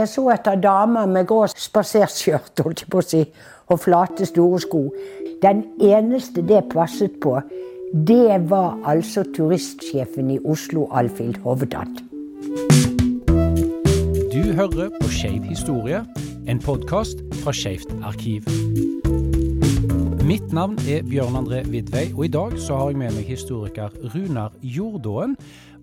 Jeg 0.00 0.08
så 0.08 0.22
etter 0.32 0.56
damer 0.56 1.08
med 1.12 1.26
grå 1.28 1.42
spaserskjørt 1.50 2.62
holdt 2.64 2.80
jeg 2.80 2.88
på 2.88 3.00
å 3.02 3.04
si, 3.04 3.18
og 3.68 3.82
flate, 3.82 4.24
store 4.24 4.60
sko. 4.64 4.80
Den 5.42 5.60
eneste 5.76 6.40
det 6.48 6.62
passet 6.72 7.18
på, 7.20 7.34
det 8.08 8.38
var 8.48 8.78
altså 8.88 9.26
turistsjefen 9.36 10.30
i 10.32 10.38
Oslo, 10.40 10.86
Alfhild 10.96 11.42
Hovdan. 11.44 11.92
Du 14.32 14.40
hører 14.56 14.88
på 14.96 15.12
Skeiv 15.12 15.44
historie, 15.50 16.00
en 16.48 16.64
podkast 16.64 17.20
fra 17.42 17.52
Skeivt 17.52 17.92
arkiv. 18.00 18.48
Mitt 20.24 20.52
navn 20.54 20.80
er 20.88 21.04
Bjørn 21.04 21.42
André 21.42 21.60
Vidvei, 21.68 22.06
og 22.14 22.24
i 22.24 22.32
dag 22.32 22.56
så 22.62 22.76
har 22.78 22.94
jeg 22.94 23.02
med 23.02 23.16
meg 23.18 23.28
historiker 23.28 23.92
Runar 24.14 24.56
Jordåen. 24.62 25.36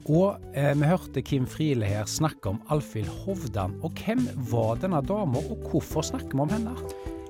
Og 0.08 0.40
eh, 0.56 0.72
vi 0.80 0.88
hørte 0.88 1.22
Kim 1.22 1.44
Friele 1.52 1.88
her 1.88 2.08
snakke 2.08 2.54
om 2.54 2.62
Alfhild 2.72 3.10
Hovdan. 3.26 3.76
Og 3.84 3.92
hvem 4.00 4.24
var 4.52 4.80
denne 4.80 5.02
dama, 5.04 5.42
og 5.52 5.68
hvorfor 5.68 6.06
snakker 6.08 6.32
vi 6.32 6.44
om 6.46 6.54
henne? 6.54 6.76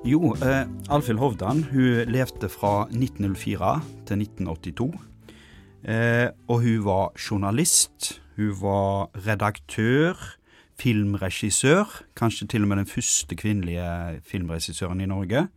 Jo, 0.06 0.36
eh, 0.46 0.70
Alfhild 0.94 1.18
Hovdan 1.18 1.64
hun 1.72 2.06
levde 2.14 2.50
fra 2.54 2.86
1904 2.92 3.72
til 4.06 4.22
1982. 4.22 4.92
Eh, 5.90 6.30
og 6.48 6.62
hun 6.62 6.86
var 6.86 7.18
journalist. 7.18 8.22
Hun 8.38 8.54
var 8.62 9.10
redaktør, 9.26 10.14
filmregissør. 10.78 12.04
Kanskje 12.16 12.48
til 12.48 12.62
og 12.62 12.68
med 12.68 12.78
den 12.84 12.92
første 12.92 13.36
kvinnelige 13.36 14.22
filmregissøren 14.22 15.02
i 15.02 15.10
Norge. 15.10 15.48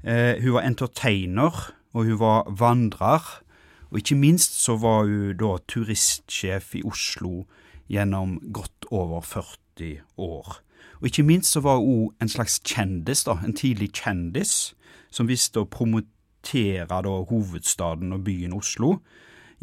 Eh, 0.00 0.40
hun 0.40 0.56
var 0.56 0.64
entertainer, 0.64 1.72
og 1.92 2.04
hun 2.04 2.18
var 2.18 2.48
vandrer. 2.48 3.42
Og 3.90 4.00
ikke 4.02 4.18
minst 4.20 4.58
så 4.60 4.76
var 4.76 5.06
hun 5.08 5.36
da 5.38 5.56
turistsjef 5.68 6.74
i 6.76 6.84
Oslo 6.84 7.46
gjennom 7.88 8.36
godt 8.52 8.88
over 8.92 9.24
40 9.24 10.02
år. 10.20 10.58
Og 11.00 11.08
ikke 11.08 11.24
minst 11.24 11.54
så 11.54 11.62
var 11.64 11.80
hun 11.80 12.12
en 12.20 12.28
slags 12.28 12.58
kjendis, 12.66 13.24
da, 13.24 13.38
en 13.44 13.56
tidlig 13.56 13.92
kjendis, 13.96 14.74
som 15.10 15.28
visste 15.30 15.62
å 15.62 15.70
promotere 15.70 16.86
da 16.88 17.14
hovedstaden 17.30 18.12
og 18.12 18.26
byen 18.26 18.56
Oslo 18.56 18.98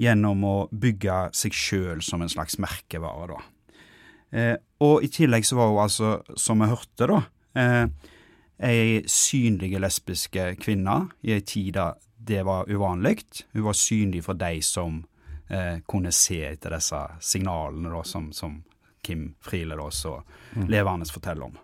gjennom 0.01 0.43
å 0.43 0.55
bygge 0.71 1.19
seg 1.35 1.55
sjøl 1.55 2.01
som 2.03 2.23
en 2.23 2.31
slags 2.31 2.57
merkevare, 2.59 3.35
da. 3.35 3.43
Eh, 4.35 4.55
og 4.83 5.05
i 5.05 5.09
tillegg 5.11 5.45
så 5.47 5.55
var 5.59 5.69
hun 5.71 5.83
altså, 5.85 6.17
som 6.35 6.59
vi 6.59 6.67
hørte, 6.67 7.07
da, 7.07 7.21
eh, 7.55 7.85
ei 8.65 9.03
synlig 9.07 9.75
lesbiske 9.79 10.55
kvinne 10.63 10.97
i 11.23 11.35
ei 11.35 11.43
tid 11.43 11.75
da 11.77 11.93
det 12.25 12.43
var 12.47 12.69
uvanlig. 12.69 13.23
Hun 13.53 13.67
var 13.67 13.77
synlig 13.77 14.23
for 14.25 14.37
de 14.39 14.61
som 14.65 15.03
eh, 15.49 15.81
kunne 15.87 16.13
se 16.15 16.41
etter 16.47 16.77
disse 16.77 17.01
signalene 17.21 17.91
da, 17.93 18.03
som, 18.03 18.31
som, 18.33 18.63
Kim 19.05 19.35
Friele 19.37 19.75
da 19.77 19.91
så 19.93 20.15
mm. 20.55 20.63
levende 20.65 21.05
forteller 21.13 21.45
om. 21.45 21.57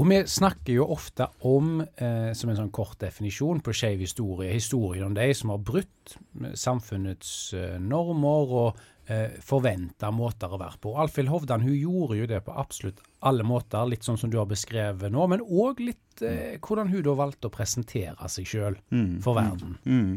Og 0.00 0.06
vi 0.08 0.22
snakker 0.28 0.72
jo 0.72 0.86
ofte 0.94 1.26
om, 1.48 1.80
eh, 1.82 2.30
som 2.32 2.48
en 2.48 2.56
sånn 2.56 2.72
kort 2.72 2.96
definisjon 3.02 3.60
på 3.64 3.74
skeiv 3.76 4.00
historie, 4.04 4.52
historien 4.54 5.08
om 5.08 5.16
de 5.16 5.26
som 5.36 5.52
har 5.52 5.60
brutt 5.60 6.14
samfunnets 6.56 7.32
eh, 7.52 7.76
normer 7.80 8.54
og 8.62 8.80
eh, 9.08 9.36
forventa 9.44 10.12
måter 10.14 10.52
å 10.52 10.60
være 10.60 10.80
på. 10.80 10.94
Alfhild 11.00 11.32
Hovdan 11.32 11.64
hun 11.66 11.76
gjorde 11.76 12.20
jo 12.20 12.28
det 12.30 12.40
på 12.46 12.56
absolutt 12.56 13.04
alle 13.20 13.44
måter, 13.46 13.86
litt 13.90 14.06
sånn 14.06 14.18
som 14.18 14.30
du 14.30 14.38
har 14.38 14.46
beskrevet 14.46 15.10
nå, 15.10 15.24
men 15.30 15.42
òg 15.42 15.80
litt 15.82 16.22
eh, 16.22 16.54
hvordan 16.62 16.90
hun 16.92 17.02
da 17.02 17.14
valgte 17.18 17.50
å 17.50 17.54
presentere 17.54 18.28
seg 18.30 18.46
sjøl 18.46 18.78
mm, 18.94 19.18
for 19.24 19.38
verden. 19.38 19.74
Mm, 19.82 19.98
mm. 19.98 20.14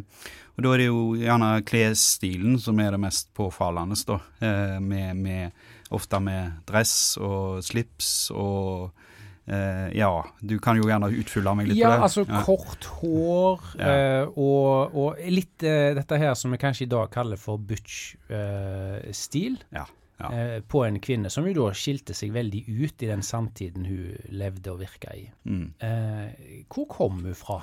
Og 0.56 0.66
Da 0.66 0.74
er 0.74 0.84
det 0.84 0.90
jo 0.90 1.04
gjerne 1.18 1.52
klesstilen 1.66 2.60
som 2.62 2.82
er 2.84 2.94
det 2.94 3.02
mest 3.02 3.32
påfallende, 3.38 3.98
da. 4.06 4.20
Eh, 4.46 4.78
med, 4.84 5.18
med, 5.18 5.64
ofte 5.92 6.22
med 6.22 6.62
dress 6.70 7.18
og 7.22 7.64
slips 7.66 8.30
og 8.36 8.92
Uh, 9.52 9.90
ja, 9.98 10.08
du 10.46 10.60
kan 10.62 10.78
jo 10.78 10.86
gjerne 10.86 11.08
utfylle 11.18 11.50
meg 11.58 11.72
litt 11.72 11.80
ja, 11.80 11.90
på 11.90 11.96
det. 11.98 12.04
Altså, 12.06 12.22
ja, 12.22 12.28
altså 12.38 12.46
kort 12.46 12.86
hår 13.02 13.64
ja. 13.82 13.96
uh, 14.22 14.38
og, 14.38 14.94
og, 14.94 15.18
litt 15.34 15.66
uh, 15.66 15.98
dette 15.98 16.20
her 16.22 16.38
som 16.38 16.54
vi 16.54 16.60
kanskje 16.62 16.86
i 16.86 16.92
dag 16.94 17.10
kaller 17.12 17.42
for 17.42 17.58
butch-stil. 17.58 19.58
ja. 19.74 19.88
På 20.72 20.84
en 20.86 21.00
kvinne 21.04 21.32
som 21.34 21.48
jo 21.48 21.56
da 21.58 21.72
skilte 21.78 22.16
seg 22.18 22.34
veldig 22.36 22.62
ut 22.68 23.04
i 23.04 23.10
den 23.10 23.24
samtiden 23.26 23.88
hun 23.90 24.30
levde 24.30 24.74
og 24.74 24.82
virka 24.84 25.16
i. 25.18 25.26
Mm. 25.44 25.74
hvor 26.72 26.88
kom 26.92 27.24
hun 27.26 27.38
fra? 27.38 27.62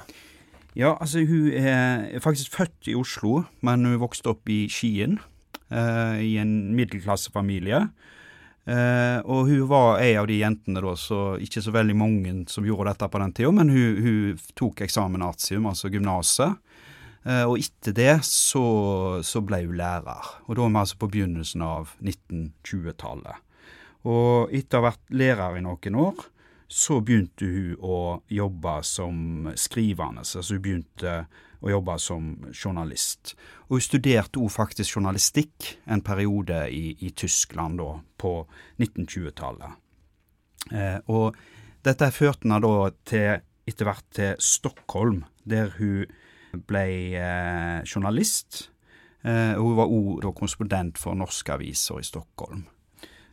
Ja, 0.79 0.95
altså 1.01 1.25
Hun 1.27 1.49
er 1.53 2.21
faktisk 2.23 2.55
født 2.55 2.91
i 2.91 2.95
Oslo, 2.95 3.45
men 3.67 3.85
hun 3.85 4.01
vokste 4.03 4.31
opp 4.35 4.49
i 4.49 4.67
Skien. 4.71 5.19
I 5.69 6.37
en 6.41 6.53
middelklassefamilie. 6.77 7.87
Uh, 8.69 9.25
og 9.25 9.49
hun 9.49 9.63
var 9.71 10.03
ei 10.03 10.13
av 10.21 10.27
de 10.29 10.43
jentene, 10.43 10.83
da, 10.85 10.93
så 10.99 11.39
ikke 11.41 11.63
så 11.65 11.73
veldig 11.73 11.95
mange 11.97 12.33
som 12.53 12.67
gjorde 12.69 12.93
dette 12.93 13.07
på 13.09 13.21
den 13.23 13.33
tida, 13.33 13.53
men 13.57 13.71
hun, 13.73 14.01
hun 14.05 14.43
tok 14.59 14.83
eksamen 14.85 15.25
artium, 15.25 15.71
altså 15.71 15.89
gymnaset. 15.93 16.59
Uh, 17.27 17.45
og 17.51 17.59
etter 17.59 17.95
det 17.97 18.15
så, 18.27 18.65
så, 19.27 19.43
ble 19.45 19.65
hun 19.67 19.77
lærer. 19.81 20.33
Og 20.47 20.57
da 20.57 20.65
er 20.65 20.73
vi 20.73 20.83
altså 20.83 20.99
på 21.01 21.11
begynnelsen 21.13 21.65
av 21.67 21.95
1920-tallet. 22.01 23.45
Og 24.09 24.55
etter 24.55 24.79
å 24.79 24.83
ha 24.83 24.91
vært 24.93 25.15
lærer 25.19 25.59
i 25.59 25.65
noen 25.65 25.99
år, 25.99 26.29
så 26.69 27.01
begynte 27.01 27.49
hun 27.49 27.77
å 27.81 27.99
jobbe 28.29 28.79
som 28.85 29.51
skrivende. 29.57 30.23
Altså 30.23 30.45
hun 30.55 30.65
begynte 30.65 31.15
å 31.65 31.73
jobbe 31.73 31.97
som 32.01 32.31
journalist. 32.53 33.35
Og 33.67 33.79
hun 33.79 33.87
studerte 33.89 34.41
òg 34.41 34.53
faktisk 34.55 34.99
journalistikk 34.99 35.73
en 35.91 36.05
periode 36.07 36.67
i, 36.71 36.93
i 37.03 37.11
Tyskland 37.17 37.81
da, 37.81 37.91
på 38.21 38.35
1920-tallet. 38.79 39.81
Eh, 40.73 40.99
og 41.09 41.39
dette 41.87 42.11
førte 42.15 42.47
henne 42.47 42.61
da 42.63 42.91
til, 43.09 43.45
etter 43.69 43.89
hvert 43.89 44.09
til 44.15 44.37
Stockholm, 44.43 45.25
der 45.49 45.73
hun 45.79 46.07
ble 46.67 46.85
eh, 47.19 47.79
journalist. 47.85 48.69
Eh, 49.23 49.55
hun 49.59 49.77
var 49.79 49.93
òg 49.93 50.27
korrespondent 50.33 50.99
for 51.01 51.19
norske 51.19 51.55
aviser 51.55 52.01
i 52.01 52.07
Stockholm. 52.07 52.67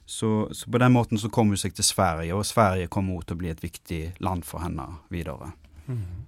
Så, 0.06 0.54
så, 0.54 0.70
på 0.70 0.78
den 0.78 0.94
måten 0.94 1.18
så 1.18 1.32
kom 1.34 1.50
hun 1.50 1.58
seg 1.58 1.74
til 1.74 1.86
Sverige, 1.88 2.36
og 2.38 2.46
Sverige 2.46 2.92
kom 2.94 3.10
òg 3.16 3.26
til 3.26 3.38
å 3.38 3.42
bli 3.42 3.50
et 3.50 3.64
viktig 3.64 4.02
land 4.22 4.46
for 4.46 4.62
henne 4.62 4.86
videre. 5.10 5.50
Mm. 5.88 6.28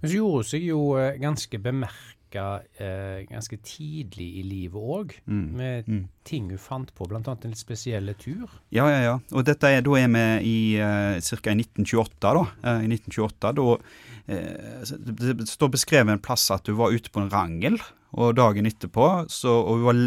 Men 0.00 0.10
så 0.10 0.16
gjorde 0.16 0.40
hun 0.40 0.48
seg 0.50 0.66
jo 0.66 0.80
ganske 1.22 1.60
ganske 1.62 1.86
bemerka 2.32 2.62
eh, 2.78 3.26
ganske 3.28 3.56
tidlig 3.62 4.38
i 4.38 4.42
livet 4.42 4.76
òg, 4.76 5.14
mm. 5.26 5.56
med 5.56 5.88
mm. 5.88 6.08
ting 6.24 6.50
hun 6.50 6.58
fant 6.58 6.94
på, 6.94 7.06
bl.a. 7.06 7.20
en 7.20 7.50
litt 7.50 7.58
spesiell 7.58 8.12
tur. 8.18 8.48
Ja, 8.70 8.88
ja, 8.90 9.00
ja. 9.02 9.18
Og 9.32 9.44
dette 9.44 9.68
er, 9.68 9.82
da 9.82 9.96
er 9.98 10.08
vi 10.08 10.24
i 10.48 10.76
eh, 10.76 11.20
ca. 11.20 11.52
1928, 11.52 12.20
da. 12.20 12.44
Eh, 12.62 12.84
I 12.84 12.92
1928, 12.92 13.52
da 13.52 13.66
uh, 13.72 14.92
det, 14.98 15.48
står 15.48 15.72
beskrevet 15.72 16.12
en 16.12 16.22
plass 16.22 16.50
at 16.50 16.64
du 16.64 16.74
var 16.74 16.92
ute 16.92 17.10
på 17.10 17.20
en 17.20 17.30
rangel. 17.30 17.80
Og 18.12 18.34
dagen 18.36 18.66
etterpå, 18.68 19.24
så, 19.32 19.54
og 19.64 19.86
var, 19.86 19.98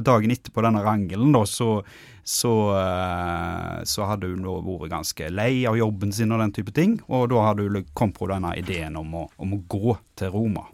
dagen 0.00 0.32
etterpå 0.32 0.62
denne 0.64 0.80
rangelen, 0.80 1.32
da, 1.34 1.42
så 1.44 1.82
så, 2.24 2.70
eh, 2.80 3.84
så, 3.84 4.06
hadde 4.08 4.30
hun 4.32 4.46
vært 4.48 4.92
ganske 4.94 5.28
lei 5.28 5.66
av 5.68 5.76
jobben 5.76 6.12
sin 6.12 6.32
og 6.32 6.40
den 6.40 6.54
type 6.56 6.72
ting. 6.72 6.96
Og 7.12 7.28
da 7.34 7.42
hadde 7.50 7.68
hun 7.68 7.84
kommet 7.92 8.16
på 8.16 8.30
denne 8.32 8.54
ideen 8.56 8.96
om 8.96 9.12
å, 9.20 9.26
om 9.36 9.52
å 9.52 9.60
gå 9.68 9.98
til 10.16 10.32
Roma. 10.32 10.64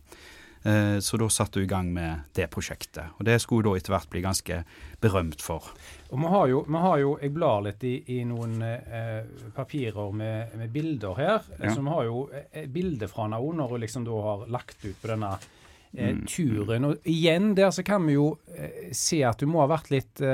Eh, 0.63 0.99
så 1.01 1.17
da 1.17 1.29
satte 1.33 1.61
hun 1.61 1.65
i 1.65 1.71
gang 1.71 1.93
med 1.93 2.33
det 2.37 2.47
prosjektet. 2.53 3.17
Og 3.19 3.25
det 3.29 3.39
skulle 3.41 3.65
hun 3.65 3.75
da 3.75 3.81
etter 3.81 3.95
hvert 3.95 4.11
bli 4.13 4.23
ganske 4.25 4.63
berømt 5.01 5.45
for. 5.45 5.71
Og 6.11 6.21
vi 6.21 6.33
har 6.35 6.51
jo, 6.51 6.65
vi 6.69 6.83
har 6.85 6.99
jo 7.01 7.13
Jeg 7.23 7.33
blar 7.33 7.63
litt 7.65 7.85
i, 7.85 7.95
i 8.17 8.25
noen 8.29 8.61
eh, 8.67 9.23
papirer 9.57 10.13
med, 10.13 10.57
med, 10.59 10.73
bilder 10.75 11.17
her. 11.17 11.49
Ja. 11.59 11.75
Så 11.75 11.81
vi 11.81 11.95
har 11.95 12.05
jo 12.09 12.27
eh, 12.33 12.67
bilde 12.69 13.09
fra 13.09 13.29
henne 13.29 13.41
når 13.41 13.75
hun 13.75 13.85
liksom 13.87 14.05
da 14.09 14.23
har 14.27 14.47
lagt 14.49 14.85
ut 14.85 15.01
på 15.01 15.13
denne 15.15 15.37
eh, 15.37 16.13
mm. 16.17 16.27
turen. 16.29 16.91
Og 16.91 17.09
igjen 17.09 17.55
der 17.57 17.71
så 17.75 17.87
kan 17.87 18.05
vi 18.07 18.19
jo 18.19 18.35
eh, 18.57 18.91
se 18.93 19.25
at 19.25 19.41
hun 19.41 19.55
må 19.55 19.65
ha 19.65 19.71
vært 19.71 19.95
litt 19.95 20.25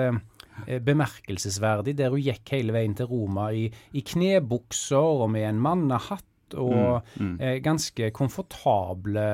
Eh, 0.66 0.80
bemerkelsesverdig, 0.80 1.92
der 1.98 2.14
hun 2.14 2.22
gikk 2.24 2.54
hele 2.54 2.72
veien 2.74 2.94
til 2.96 3.10
Roma 3.10 3.50
i, 3.52 3.66
i 3.92 4.02
knebukser 4.06 5.20
og 5.20 5.28
med 5.34 5.44
en 5.50 5.60
mannehatt 5.60 6.24
og 6.54 7.02
mm, 7.16 7.24
mm. 7.24 7.32
Eh, 7.42 7.56
ganske 7.64 8.10
komfortable, 8.14 9.24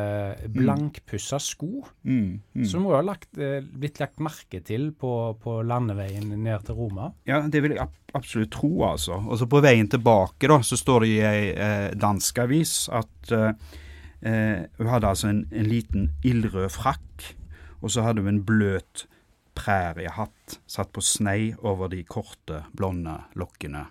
blankpussa 0.55 1.39
sko. 1.43 1.83
Mm, 2.03 2.41
mm. 2.55 2.65
som 2.69 2.87
må 2.87 2.95
ha 2.97 3.03
lagt, 3.05 3.31
eh, 3.39 3.61
blitt 3.61 4.01
lagt 4.01 4.23
merke 4.23 4.63
til 4.65 4.91
på, 4.97 5.13
på, 5.43 5.59
landeveien 5.67 6.33
ned 6.33 6.67
til 6.67 6.79
Roma. 6.79 7.13
Ja, 7.29 7.43
det 7.47 7.63
vil 7.65 7.77
jeg 7.77 7.89
absolutt 8.15 8.53
tro, 8.55 8.73
altså. 8.89 9.21
Og 9.27 9.41
så 9.41 9.49
på 9.51 9.63
veien 9.65 9.91
tilbake, 9.93 10.49
da, 10.51 10.61
så 10.65 10.79
står 10.81 11.05
det 11.05 11.13
i 11.13 11.23
ei 11.29 11.47
eh, 11.53 11.89
dansk 11.99 12.43
avis 12.45 12.75
at 12.93 13.33
eh, 13.37 13.55
hun 14.23 14.91
hadde 14.91 15.09
altså 15.09 15.33
en, 15.33 15.47
en 15.51 15.71
liten 15.71 16.13
ildrød 16.25 16.71
frakk, 16.73 17.33
og 17.83 17.91
så 17.91 18.05
hadde 18.07 18.23
hun 18.23 18.37
en 18.37 18.45
bløt 18.47 19.07
præriehatt 19.59 20.61
satt 20.71 20.93
på 20.95 21.03
snei 21.05 21.53
over 21.61 21.91
de 21.93 22.03
korte, 22.09 22.65
blonde 22.77 23.19
lokkene. 23.39 23.87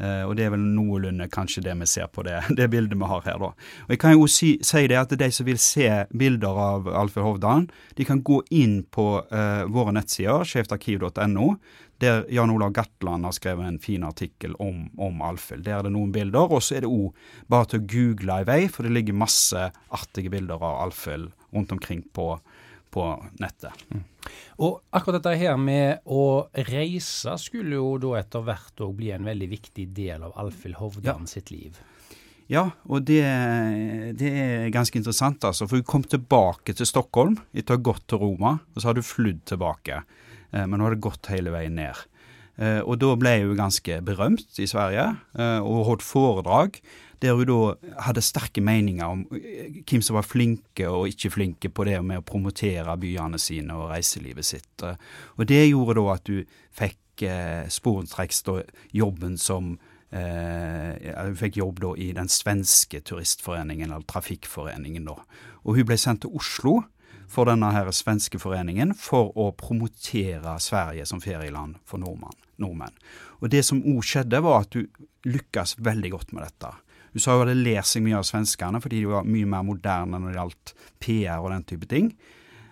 Uh, 0.00 0.24
og 0.24 0.36
det 0.38 0.46
er 0.46 0.54
vel 0.54 0.62
noenlunde 0.64 1.26
kanskje 1.32 1.64
det 1.66 1.74
vi 1.82 1.88
ser 1.90 2.08
på 2.08 2.24
det, 2.24 2.38
det 2.58 2.70
bildet 2.72 2.96
vi 2.96 3.10
har 3.10 3.26
her, 3.26 3.36
da. 3.42 3.50
Og 3.86 3.94
jeg 3.94 4.00
kan 4.00 4.16
jo 4.16 4.24
si, 4.30 4.54
si, 4.64 4.86
det 4.88 4.96
at 4.96 5.12
de 5.20 5.28
som 5.34 5.48
vil 5.48 5.60
se 5.60 5.90
bilder 6.16 6.64
av 6.64 6.88
Alfred 7.02 7.26
Hovdan, 7.26 7.68
de 7.98 8.08
kan 8.08 8.24
gå 8.24 8.40
inn 8.56 8.80
på 8.88 9.06
uh, 9.20 9.64
våre 9.68 9.94
nettsider, 9.96 10.46
skjevtarkiv.no, 10.48 11.52
der 12.00 12.24
Jan 12.32 12.50
Olav 12.50 12.72
Gatland 12.72 13.28
har 13.28 13.34
skrevet 13.36 13.66
en 13.68 13.78
fin 13.78 14.04
artikkel 14.08 14.54
om, 14.56 14.86
om 14.96 15.20
Alfhild. 15.22 15.66
Der 15.66 15.76
er 15.76 15.84
det 15.84 15.92
noen 15.92 16.14
bilder, 16.14 16.48
og 16.48 16.64
så 16.64 16.78
er 16.78 16.86
det 16.86 16.88
òg 16.88 17.12
bare 17.52 17.68
til 17.68 17.82
å 17.82 17.88
google 17.92 18.38
i 18.40 18.46
vei, 18.48 18.60
for 18.72 18.88
det 18.88 18.94
ligger 18.96 19.20
masse 19.20 19.66
artige 19.92 20.32
bilder 20.32 20.64
av 20.64 20.80
Alfhild 20.86 21.28
rundt 21.52 21.74
omkring 21.76 22.00
på, 22.16 22.32
på 22.94 23.10
nettet. 23.42 23.84
Mm. 23.92 24.06
Og 24.60 24.80
akkurat 24.92 25.20
dette 25.20 25.38
her 25.40 25.56
med 25.60 26.04
å 26.04 26.50
reise 26.68 27.36
skulle 27.40 27.78
jo 27.78 27.94
da 28.02 28.18
etter 28.20 28.44
hvert 28.44 28.82
òg 28.84 28.92
bli 28.98 29.12
en 29.14 29.28
veldig 29.28 29.48
viktig 29.50 29.86
del 29.96 30.26
av 30.28 30.36
Alfhild 30.42 30.78
Hovdan 30.80 31.24
ja. 31.24 31.30
sitt 31.30 31.52
liv. 31.54 31.80
Ja, 32.50 32.64
og 32.90 33.04
det, 33.06 33.22
det, 34.18 34.30
er 34.34 34.72
ganske 34.74 34.98
interessant, 34.98 35.44
altså. 35.46 35.68
For 35.70 35.78
hun 35.78 35.86
kom 35.86 36.02
tilbake 36.02 36.74
til 36.74 36.88
Stockholm 36.88 37.36
etter 37.54 37.76
å 37.76 37.78
ha 37.78 37.86
gått 37.92 38.08
til 38.10 38.18
Roma, 38.24 38.56
og 38.74 38.82
så 38.82 38.90
har 38.90 38.98
du 38.98 39.06
flydd 39.06 39.44
tilbake. 39.52 40.00
Eh, 40.50 40.64
men 40.64 40.80
hun 40.80 40.88
hadde 40.88 41.04
gått 41.04 41.30
hele 41.30 41.54
veien 41.54 41.78
ned. 41.78 42.00
Eh, 42.58 42.80
og 42.82 42.98
da 43.00 43.14
ble 43.16 43.36
hun 43.44 43.60
ganske 43.60 44.00
berømt 44.04 44.58
i 44.58 44.66
Sverige, 44.68 45.12
eh, 45.38 45.60
og 45.62 45.86
holdt 45.92 46.04
foredrag 46.04 46.80
der 47.20 47.36
hun 47.36 47.48
da 47.48 47.96
hadde 48.06 48.22
sterke 48.24 48.62
meninger 48.64 49.04
om 49.04 49.26
hvem 49.28 50.02
som 50.04 50.16
var 50.16 50.26
flinke 50.26 50.88
og 50.88 51.10
ikke 51.10 51.32
flinke 51.34 51.70
på 51.72 51.84
det 51.88 51.98
med 52.04 52.22
å 52.22 52.26
promotere 52.26 52.96
byene 53.00 53.40
sine 53.40 53.76
og 53.76 53.90
reiselivet 53.92 54.48
sitt. 54.48 54.84
Og 55.36 55.46
det 55.48 55.66
gjorde 55.68 55.98
da 56.00 56.06
at 56.14 56.26
du 56.28 56.40
fikk 56.76 57.26
eh, 57.28 57.68
sporenstreks 57.68 58.44
jobben 58.96 59.36
som 59.38 59.74
eh, 60.10 60.96
Hun 60.96 61.36
fikk 61.36 61.60
jobb 61.60 61.82
da 61.84 61.92
i 61.96 62.10
den 62.16 62.28
svenske 62.32 63.02
turistforeningen, 63.04 63.92
eller 63.92 64.06
trafikkforeningen, 64.08 65.04
da. 65.04 65.20
Og 65.64 65.76
hun 65.76 65.86
ble 65.86 66.00
sendt 66.00 66.24
til 66.24 66.34
Oslo 66.40 66.80
for 67.30 67.46
denne 67.46 67.68
her 67.74 67.90
svenske 67.94 68.40
foreningen 68.42 68.94
for 68.98 69.30
å 69.38 69.50
promotere 69.54 70.56
Sverige 70.62 71.06
som 71.06 71.20
ferieland 71.22 71.76
for 71.86 72.00
nordmenn. 72.00 72.96
Og 73.40 73.52
det 73.52 73.62
som 73.66 73.82
òg 73.84 74.02
skjedde, 74.04 74.40
var 74.42 74.64
at 74.64 74.74
du 74.74 74.88
lykkes 75.28 75.76
veldig 75.84 76.10
godt 76.16 76.32
med 76.34 76.48
dette. 76.48 76.72
USA 77.14 77.38
hadde 77.40 77.56
lært 77.58 77.88
seg 77.90 78.04
mye 78.04 78.18
av 78.20 78.26
svenskene 78.28 78.80
fordi 78.82 79.02
de 79.02 79.10
var 79.10 79.26
mye 79.28 79.48
mer 79.48 79.64
moderne 79.66 80.20
når 80.20 80.30
det 80.30 80.38
gjaldt 80.40 80.74
PR 81.02 81.40
og 81.40 81.50
den 81.54 81.66
type 81.72 81.88
ting. 81.90 82.12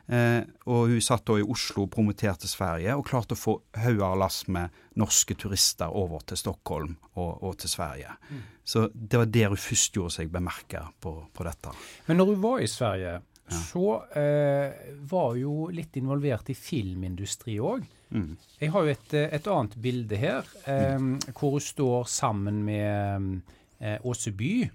Eh, 0.08 0.40
og 0.72 0.88
hun 0.88 1.02
satt 1.04 1.26
da 1.28 1.34
i 1.36 1.44
Oslo 1.44 1.84
og 1.84 1.90
promoterte 1.92 2.48
Sverige, 2.48 2.94
og 2.96 3.04
klarte 3.06 3.36
å 3.36 3.38
få 3.38 3.58
hauger 3.76 4.06
og 4.06 4.22
lass 4.22 4.40
med 4.48 4.72
norske 4.96 5.36
turister 5.36 5.92
over 5.92 6.24
til 6.28 6.40
Stockholm 6.40 6.94
og, 7.18 7.42
og 7.44 7.58
til 7.60 7.72
Sverige. 7.74 8.14
Mm. 8.30 8.46
Så 8.64 8.86
det 8.92 9.20
var 9.20 9.28
der 9.32 9.52
hun 9.52 9.60
først 9.60 9.98
gjorde 9.98 10.16
seg 10.16 10.30
bemerka 10.32 10.86
på, 11.00 11.12
på, 11.28 11.44
dette. 11.44 11.74
Men 12.08 12.20
når 12.22 12.32
hun 12.32 12.40
var 12.46 12.64
i 12.64 12.70
Sverige, 12.72 13.12
ja. 13.20 13.60
så 13.68 13.84
eh, 14.16 14.88
var 15.12 15.34
hun 15.34 15.42
jo 15.42 15.68
litt 15.76 16.00
involvert 16.00 16.48
i 16.52 16.56
filmindustri 16.56 17.58
òg. 17.60 17.84
Mm. 18.08 18.32
Jeg 18.62 18.72
har 18.72 18.88
jo 18.88 18.96
et, 18.96 19.14
et 19.28 19.52
annet 19.52 19.76
bilde 19.84 20.16
her, 20.16 20.48
eh, 20.64 20.96
mm. 20.96 21.14
hvor 21.36 21.58
hun 21.58 21.68
står 21.68 22.08
sammen 22.08 22.64
med 22.64 23.28
Eh, 23.28 23.57
Åse 24.02 24.32
By. 24.34 24.68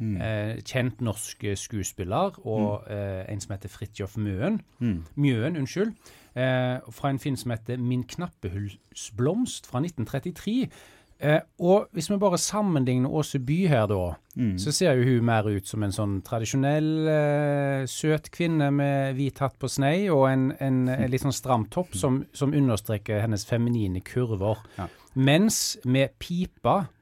Mm. 0.00 0.16
Eh, 0.16 0.60
kjent 0.64 1.00
norsk 1.04 1.44
skuespiller, 1.60 2.38
og 2.46 2.84
mm. 2.86 2.94
eh, 2.94 3.32
en 3.32 3.40
som 3.42 3.52
heter 3.52 3.72
Fridtjof 3.72 4.16
Møen. 4.16 4.60
Mm. 4.78 5.02
Mjøen, 5.20 5.58
unnskyld. 5.60 5.92
Eh, 6.34 6.78
fra 6.94 7.10
en 7.10 7.18
film 7.18 7.36
som 7.36 7.50
heter 7.50 7.76
'Min 7.76 8.04
knappehullsblomst' 8.04 9.66
fra 9.66 9.80
1933. 9.80 10.70
Eh, 11.20 11.40
og 11.58 11.88
hvis 11.92 12.10
vi 12.10 12.16
bare 12.16 12.38
sammenligner 12.38 13.10
Åse 13.10 13.38
By 13.38 13.66
her, 13.66 13.86
da, 13.86 14.12
mm. 14.36 14.58
så 14.58 14.72
ser 14.72 14.92
jo 14.92 15.04
hun 15.04 15.24
mer 15.24 15.42
ut 15.42 15.68
som 15.68 15.82
en 15.82 15.92
sånn 15.92 16.22
tradisjonell 16.22 17.08
eh, 17.08 17.86
søt 17.86 18.30
kvinne 18.30 18.70
med 18.70 19.14
hvit 19.14 19.38
hatt 19.38 19.58
på 19.60 19.68
snei 19.68 20.08
og 20.08 20.30
en, 20.30 20.52
en, 20.60 20.88
en 20.88 21.10
litt 21.10 21.20
sånn 21.20 21.36
stram 21.36 21.66
topp 21.68 21.92
som, 21.94 22.24
som 22.32 22.54
understreker 22.56 23.20
hennes 23.20 23.44
feminine 23.44 24.00
kurver. 24.00 24.64
Ja. 24.78 24.88
Mens 25.14 25.76
med 25.84 26.16
pipa 26.18 26.86
Eh, 26.86 26.99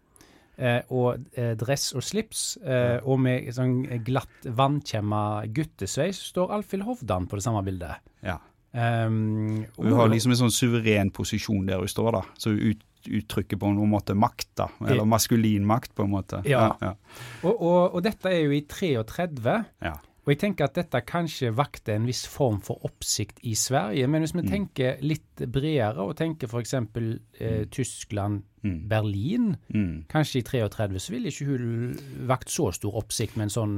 og 0.90 1.38
eh, 1.38 1.55
dress 1.58 1.93
og 1.96 2.05
slips, 2.05 2.43
eh, 2.64 2.99
og 3.06 3.20
med 3.22 3.49
sånn 3.55 3.81
glatt, 4.06 4.49
vannkjemma 4.58 5.22
guttesveis, 5.55 6.20
står 6.32 6.55
Alfhild 6.58 6.87
Hovdan 6.88 7.28
på 7.31 7.38
det 7.38 7.46
samme 7.46 7.62
bildet. 7.66 8.02
Ja. 8.26 8.40
Um, 8.72 9.64
hun 9.78 9.94
har 9.96 10.10
liksom 10.12 10.34
en 10.34 10.40
sånn 10.43 10.52
suveren 10.52 11.12
posisjon 11.14 11.64
der 11.69 11.81
hun 11.81 11.90
står, 11.90 12.10
da. 12.19 12.25
Så 12.40 12.52
hun 12.52 12.75
ut, 12.75 12.84
uttrykker 13.20 13.60
på 13.60 13.70
en 13.70 13.81
måte 13.90 14.16
makt, 14.19 14.50
da. 14.60 14.69
Eller 14.84 15.08
maskulin 15.08 15.66
makt, 15.66 15.94
på 15.96 16.05
en 16.05 16.12
måte. 16.12 16.43
Ja. 16.49 16.66
ja, 16.66 16.90
ja. 16.90 17.22
Og, 17.44 17.54
og, 17.54 17.81
og, 17.94 18.02
dette 18.04 18.32
er 18.32 18.43
jo 18.44 18.54
i 18.58 18.64
33. 18.69 19.56
Ja. 19.87 19.96
Og 20.28 20.34
jeg 20.34 20.42
tenker 20.42 20.66
at 20.66 20.76
dette 20.76 21.00
kanskje 21.08 21.54
vakte 21.56 21.94
en 21.96 22.04
viss 22.04 22.26
form 22.28 22.58
for 22.60 22.82
oppsikt 22.84 23.38
i 23.48 23.54
Sverige. 23.56 24.04
Men 24.12 24.20
hvis 24.20 24.34
vi 24.34 24.42
mm. 24.42 24.50
tenker 24.50 24.98
litt 25.00 25.40
bredere, 25.48 26.04
og 26.04 26.19
tenker 26.19 26.50
f.eks. 26.50 26.75
Eh, 26.76 26.82
mm. 26.84 27.70
Tyskland, 27.72 28.42
mm. 28.60 28.75
Berlin, 28.90 29.46
mm. 29.72 30.04
kanskje 30.12 30.42
i 30.42 30.44
33, 30.44 31.00
så 31.00 31.14
ville 31.14 31.32
ikke 31.32 31.48
hun 31.48 31.96
vakt 32.28 32.52
så 32.52 32.69
stor 32.76 33.00
oppsikt 33.00 33.40
med 33.40 33.48
en 33.48 33.54
sånn, 33.56 33.75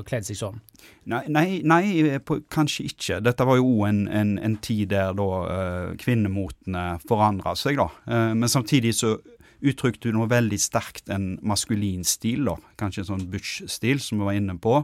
og 0.00 0.02
kledd 0.10 0.26
seg 0.26 0.40
sånn? 0.40 0.58
Nei, 1.06 1.22
nei, 1.30 1.46
nei 1.62 2.18
på, 2.18 2.40
kanskje 2.50 2.88
ikke. 2.90 3.22
Dette 3.22 3.46
var 3.46 3.62
jo 3.62 3.86
en, 3.86 4.08
en, 4.10 4.34
en, 4.42 4.58
tid 4.58 4.90
der 4.96 5.14
da 5.14 5.30
uh, 5.46 5.94
kvinnemotene 6.02 6.86
forandra 7.06 7.54
seg, 7.54 7.78
da. 7.78 7.86
Uh, 8.10 8.34
men 8.34 8.50
samtidig 8.50 8.96
så 8.98 9.14
uttrykte 9.62 10.10
hun 10.10 10.18
noe 10.18 10.30
veldig 10.34 10.58
sterkt 10.58 11.14
en 11.14 11.36
maskulin 11.46 12.02
stil, 12.02 12.48
da. 12.50 12.58
Kanskje 12.82 13.06
en 13.06 13.12
sånn 13.14 13.28
butch-stil, 13.30 14.02
som 14.02 14.18
vi 14.18 14.32
var 14.32 14.42
inne 14.42 14.58
på. 14.58 14.80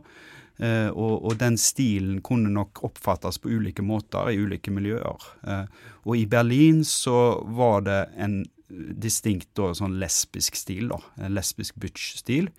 Uh, 0.58 0.90
og, 0.90 1.12
og, 1.22 1.34
den 1.38 1.54
stilen 1.60 2.18
kunne 2.26 2.50
nok 2.50 2.80
oppfattes 2.88 3.38
på 3.38 3.52
ulike 3.54 3.82
måter 3.86 4.32
i 4.32 4.40
ulike 4.42 4.72
miljøer. 4.74 5.26
Uh, 5.46 5.68
og 6.02 6.18
i 6.18 6.24
Berlin 6.26 6.80
så 6.86 7.38
var 7.54 7.84
det 7.86 8.00
en 8.18 8.40
distinkt 8.68 9.52
da, 9.56 9.70
sånn 9.78 10.00
lesbisk 10.02 10.58
stil, 10.58 10.90
da. 10.90 10.98
En 11.22 11.36
lesbisk 11.36 11.78
butch-stil. 11.80 12.50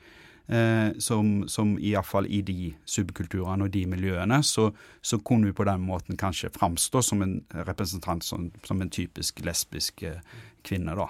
Eh, 0.50 0.96
som, 0.98 1.44
som 1.46 1.75
iallfall 1.78 2.25
i 2.25 2.40
de 2.42 2.72
subkulturene 2.90 3.68
og 3.68 3.69
de 3.69 3.84
miljøene, 3.86 4.40
så, 4.42 4.72
så, 5.06 5.19
kunne 5.22 5.52
vi 5.52 5.54
på 5.54 5.68
den 5.69 5.84
måten 5.86 6.18
kanskje 6.18 6.50
framstå 6.56 7.04
som 7.06 7.22
en 7.22 7.36
representant 7.68 8.25
som, 8.25 8.48
som 8.66 8.81
en 8.81 8.90
typisk 8.90 9.44
lesbisk 9.45 10.02
kvinne. 10.66 10.95
da. 10.98 11.06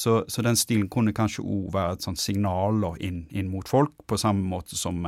Så, 0.00 0.22
så, 0.24 0.44
den 0.44 0.56
stilen 0.56 0.88
kunne 0.88 1.12
kanskje 1.12 1.44
òg 1.44 1.68
være 1.76 1.98
et 1.98 2.06
sånt 2.08 2.20
signal 2.20 2.80
da, 2.80 2.94
inn, 3.04 3.26
inn, 3.28 3.52
mot 3.52 3.68
folk, 3.68 3.92
på 4.08 4.16
samme 4.20 4.48
måte 4.48 4.80
som 4.80 5.04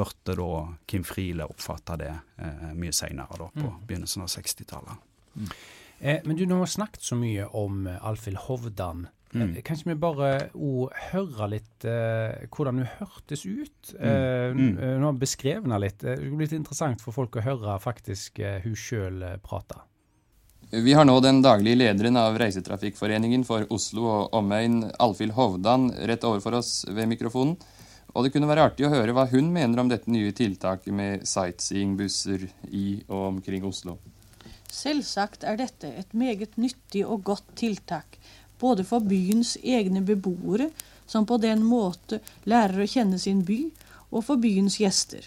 hørte 0.00 0.34
da 0.38 0.50
Kim 0.88 1.04
Friele 1.06 1.46
oppfatte 1.50 1.98
det 2.00 2.10
eh, 2.10 2.72
mye 2.74 2.94
seinere, 2.96 3.50
på 3.54 3.68
mm. 3.68 3.78
begynnelsen 3.86 4.24
av 4.24 4.32
60-tallet. 4.32 5.06
Mm. 5.36 5.54
Eh, 6.00 6.20
men 6.24 6.36
du, 6.36 6.46
nå 6.48 6.58
har 6.62 6.70
snakket 6.70 7.04
så 7.04 7.18
mye 7.18 7.46
om 7.56 7.84
uh, 7.86 7.98
Alfhild 8.08 8.40
Hovdan. 8.48 9.06
Mm. 9.32 9.56
Eh, 9.56 9.62
kanskje 9.62 9.92
vi 9.92 9.98
bare 10.00 10.30
uh, 10.54 11.02
høre 11.12 11.50
litt 11.52 11.84
eh, 11.86 12.48
hvordan 12.50 12.80
hun 12.80 12.88
hørtes 12.98 13.44
ut? 13.46 13.92
Uh, 13.94 14.50
mm. 14.56 14.72
Nå 14.80 15.06
har 15.06 15.14
vi 15.14 15.26
beskrevet 15.26 15.68
henne 15.68 15.82
litt. 15.84 16.00
Det 16.02 16.16
blir 16.24 16.48
litt 16.48 16.56
interessant 16.56 17.04
for 17.04 17.14
folk 17.14 17.38
å 17.38 17.44
høre 17.44 17.78
faktisk 17.82 18.42
hun 18.64 18.76
sjøl 18.78 19.22
prate. 19.44 19.78
Vi 20.70 20.94
har 20.94 21.06
nå 21.06 21.16
den 21.18 21.40
daglige 21.42 21.80
lederen 21.80 22.14
av 22.18 22.36
Reisetrafikkforeningen 22.38 23.42
for 23.46 23.66
Oslo 23.74 24.04
og 24.06 24.36
omegn, 24.38 24.84
Alfhild 25.02 25.34
Hovdan, 25.34 25.88
rett 26.06 26.26
overfor 26.26 26.60
oss 26.60 26.84
ved 26.86 27.10
mikrofonen. 27.10 27.56
Og 28.14 28.26
det 28.26 28.32
kunne 28.34 28.48
være 28.50 28.64
artig 28.70 28.86
å 28.86 28.92
høre 28.92 29.14
hva 29.14 29.26
hun 29.30 29.52
mener 29.54 29.80
om 29.82 29.90
dette 29.90 30.10
nye 30.10 30.32
tiltaket 30.34 30.94
med 30.94 31.26
sightseeingbusser 31.28 32.48
i 32.74 32.86
og 33.08 33.26
omkring 33.36 33.66
Oslo. 33.68 33.98
Selvsagt 34.70 35.44
er 35.46 35.58
dette 35.58 35.90
et 35.98 36.14
meget 36.14 36.56
nyttig 36.58 37.04
og 37.06 37.24
godt 37.26 37.54
tiltak, 37.58 38.18
både 38.60 38.84
for 38.86 39.02
byens 39.02 39.56
egne 39.62 40.02
beboere, 40.06 40.70
som 41.06 41.26
på 41.26 41.40
den 41.42 41.62
måte 41.66 42.20
lærer 42.50 42.82
å 42.84 42.90
kjenne 42.90 43.18
sin 43.18 43.42
by, 43.46 43.64
og 44.10 44.26
for 44.26 44.42
byens 44.42 44.78
gjester. 44.82 45.24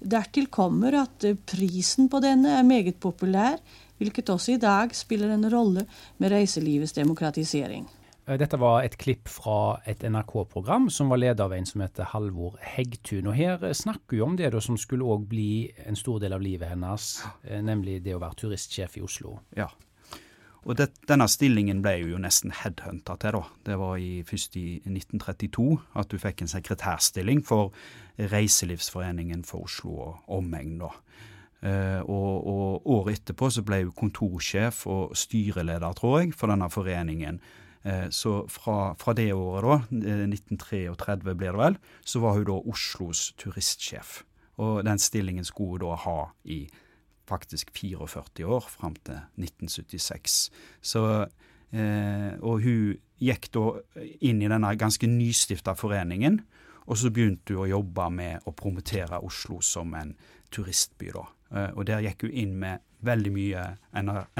Dertil 0.00 0.50
kommer 0.52 0.96
at 1.00 1.24
prisen 1.48 2.10
på 2.12 2.20
denne 2.24 2.58
er 2.58 2.66
meget 2.68 3.00
populær, 3.00 3.56
hvilket 4.00 4.32
også 4.32 4.56
i 4.56 4.60
dag 4.60 4.92
spiller 4.96 5.32
en 5.32 5.48
rolle 5.52 5.86
med 6.20 6.32
reiselivets 6.32 6.96
demokratisering. 6.96 7.86
Eh, 8.26 8.38
dette 8.40 8.58
var 8.60 8.82
et 8.84 8.96
klipp 9.00 9.28
fra 9.28 9.80
et 9.86 10.02
NRK-program 10.02 10.90
som 10.90 11.12
var 11.12 11.20
ledet 11.20 11.44
av 11.44 11.52
en 11.52 11.66
som 11.68 11.84
heter 11.84 12.12
Halvor 12.14 12.58
Heggtun. 12.62 13.28
Og 13.28 13.36
Her 13.36 13.64
eh, 13.64 13.76
snakker 13.76 14.16
vi 14.16 14.22
om 14.24 14.36
det 14.40 14.52
som 14.64 14.78
skulle 14.80 15.04
òg 15.04 15.26
bli 15.28 15.72
en 15.84 15.96
stor 15.96 16.20
del 16.22 16.32
av 16.32 16.44
livet 16.44 16.72
hennes, 16.72 17.24
eh, 17.44 17.60
nemlig 17.62 18.02
det 18.04 18.16
å 18.16 18.22
være 18.22 18.44
turistsjef 18.44 18.98
i 18.98 19.04
Oslo. 19.04 19.38
Ja, 19.56 19.68
og 20.64 20.78
det, 20.78 20.88
denne 21.08 21.26
stillingen 21.28 21.82
ble 21.84 21.98
jo 22.00 22.20
nesten 22.20 22.52
headhunta 22.56 23.18
til. 23.20 23.36
da. 23.36 23.42
Det 23.66 23.76
var 23.78 23.98
i, 24.00 24.22
først 24.24 24.56
i 24.56 24.80
1932 24.88 25.66
at 26.00 26.08
du 26.08 26.16
fikk 26.20 26.40
en 26.42 26.52
sekretærstilling 26.54 27.44
for 27.44 27.74
Reiselivsforeningen 28.16 29.44
for 29.44 29.68
Oslo 29.68 29.98
og 30.06 30.38
omegn. 30.38 30.78
da. 30.80 30.92
Uh, 31.64 32.00
og, 32.12 32.46
og, 32.46 32.86
året 32.92 33.22
etterpå 33.22 33.48
så 33.48 33.62
ble 33.64 33.78
hun 33.86 33.92
kontorsjef 33.96 34.82
og 34.90 35.14
styreleder, 35.16 35.94
tror 35.96 36.18
jeg, 36.20 36.34
for 36.36 36.52
denne 36.52 36.68
foreningen. 36.68 37.40
Eh, 37.84 38.08
så 38.10 38.46
fra, 38.48 38.94
fra, 38.98 39.12
det 39.12 39.32
året, 39.36 39.90
da, 39.92 40.04
1933 40.24 41.34
blir 41.34 41.52
det 41.52 41.60
vel, 41.60 41.76
så 42.04 42.22
var 42.24 42.38
hun 42.38 42.46
da 42.48 42.56
Oslos 42.72 43.32
turistsjef. 43.40 44.22
Og 44.62 44.84
den 44.86 44.98
stillingen 45.02 45.44
skulle 45.44 45.76
hun 45.76 45.84
da 45.84 45.98
ha 46.06 46.18
i 46.44 46.64
faktisk 47.28 47.70
44 47.76 48.46
år, 48.46 48.64
fram 48.68 48.96
til 49.04 49.20
1976. 49.36 50.50
Så, 50.80 51.04
eh, 51.72 52.32
og 52.40 52.64
hun 52.64 52.96
gikk 53.20 53.50
da 53.52 53.66
inn 54.20 54.42
i 54.42 54.48
denne 54.48 54.74
ganske 54.80 55.08
nystifta 55.08 55.76
foreningen, 55.76 56.40
og 56.84 56.98
så 57.00 57.10
begynte 57.12 57.54
hun 57.54 57.64
å 57.64 57.70
jobbe 57.70 58.10
med 58.12 58.48
å 58.48 58.52
promotere 58.52 59.22
Oslo 59.24 59.60
som 59.60 59.94
en 59.94 60.14
turistby. 60.52 61.12
da. 61.12 61.24
Eh, 61.54 61.70
og 61.74 61.86
der 61.88 62.02
gikk 62.04 62.26
hun 62.26 62.34
inn 62.42 62.58
med 62.62 62.82
veldig 63.04 63.32
mye 63.34 63.62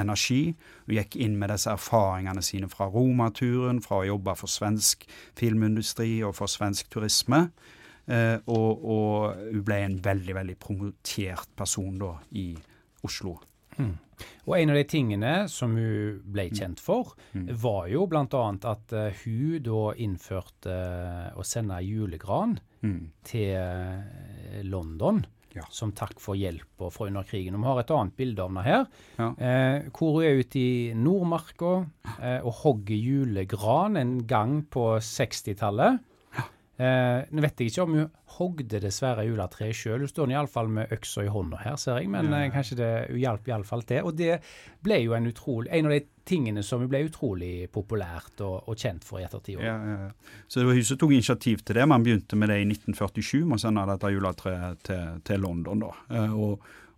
energi. 0.00 0.54
Hun 0.86 0.96
gikk 0.96 1.18
inn 1.20 1.36
med 1.40 1.52
disse 1.52 1.72
erfaringene 1.74 2.42
sine 2.44 2.70
fra 2.72 2.88
Romaturen, 2.90 3.82
fra 3.84 4.00
å 4.00 4.06
jobbe 4.08 4.36
for 4.40 4.50
svensk 4.50 5.04
filmindustri 5.38 6.22
og 6.24 6.36
for 6.38 6.50
svensk 6.50 6.88
turisme. 6.92 7.46
Eh, 8.06 8.38
og, 8.52 8.84
og, 8.84 9.42
hun 9.52 9.64
ble 9.64 9.82
en 9.84 9.98
veldig, 10.04 10.38
veldig 10.40 10.56
promotert 10.60 11.52
person 11.56 12.00
da 12.00 12.16
i 12.40 12.50
Oslo. 13.04 13.38
Mm. 13.76 13.94
Og 14.46 14.52
en 14.56 14.70
av 14.70 14.76
de 14.78 14.84
tingene 14.86 15.32
som 15.50 15.72
hun 15.76 16.20
ble 16.32 16.46
mm. 16.48 16.56
kjent 16.56 16.80
for, 16.80 17.14
mm. 17.34 17.48
var 17.60 17.88
jo 17.90 18.04
bl.a. 18.08 18.42
at 18.70 18.94
uh, 18.94 19.22
hun 19.24 19.56
da 19.64 19.80
innførte 20.04 20.76
å 21.34 21.44
sende 21.44 21.80
julegran 21.84 22.54
mm. 22.84 23.00
til 23.28 24.68
London. 24.70 25.24
Ja. 25.54 25.64
Som 25.70 25.92
takk 25.94 26.18
for 26.22 26.34
hjelp 26.38 26.86
fra 26.90 27.06
under 27.06 27.26
krigen. 27.28 27.56
Vi 27.60 27.68
har 27.68 27.80
et 27.80 27.92
annet 27.94 28.16
bilde 28.18 28.42
av 28.42 28.50
henne 28.50 28.64
her. 28.66 28.88
Ja. 29.18 29.28
hvor 29.94 30.16
hun 30.16 30.26
er 30.26 30.40
ute 30.42 30.58
i 30.58 30.72
Nordmarka 30.98 31.74
og 32.42 32.52
hogger 32.64 32.98
julegran 32.98 34.00
en 34.00 34.16
gang 34.26 34.64
på 34.66 34.88
60-tallet. 34.98 36.02
Eh, 36.74 37.20
nå 37.30 37.42
vet 37.44 37.60
jeg 37.62 37.70
ikke 37.70 37.84
om 37.84 37.92
hun 37.94 38.08
hogde 38.34 38.80
det 38.82 38.90
svære 38.94 39.26
juletreet 39.28 39.76
sjøl. 39.78 40.02
Hun 40.02 40.10
står 40.10 40.32
iallfall 40.34 40.72
med 40.74 40.90
øksa 40.94 41.22
i 41.22 41.30
hånda 41.30 41.60
her, 41.62 41.76
ser 41.78 42.00
jeg, 42.00 42.10
men 42.10 42.32
ja. 42.32 42.40
eh, 42.42 42.50
kanskje 42.54 42.78
det 42.80 42.90
hun 43.12 43.20
hjalp 43.22 43.50
iallfall 43.50 43.84
til. 43.86 44.08
Og 44.08 44.18
det 44.18 44.40
ble 44.84 44.98
jo 45.04 45.14
en, 45.14 45.30
utrolig, 45.30 45.70
en 45.70 45.90
av 45.90 45.94
de 45.94 46.02
tingene 46.26 46.64
som 46.66 46.82
ble 46.90 47.04
utrolig 47.06 47.68
populært 47.72 48.42
og, 48.42 48.70
og 48.70 48.80
kjent 48.80 49.06
for 49.06 49.22
i 49.22 49.26
ettertid. 49.28 49.62
Ja, 49.62 49.76
ja, 49.78 50.38
Så 50.48 50.60
det 50.60 50.70
var 50.70 50.80
hun 50.80 50.88
som 50.88 51.00
tok 51.00 51.14
initiativ 51.14 51.62
til 51.62 51.78
det. 51.78 51.90
Man 51.90 52.06
begynte 52.06 52.38
med 52.40 52.50
det 52.50 52.62
i 52.64 52.70
1947, 52.70 53.44
med 53.44 53.60
å 53.60 53.64
sende 53.66 53.86
dette 53.92 54.14
juletreet 54.16 54.86
til, 54.88 55.20
til 55.30 55.46
London. 55.46 55.86
da. 55.86 55.92
Eh, 56.10 56.40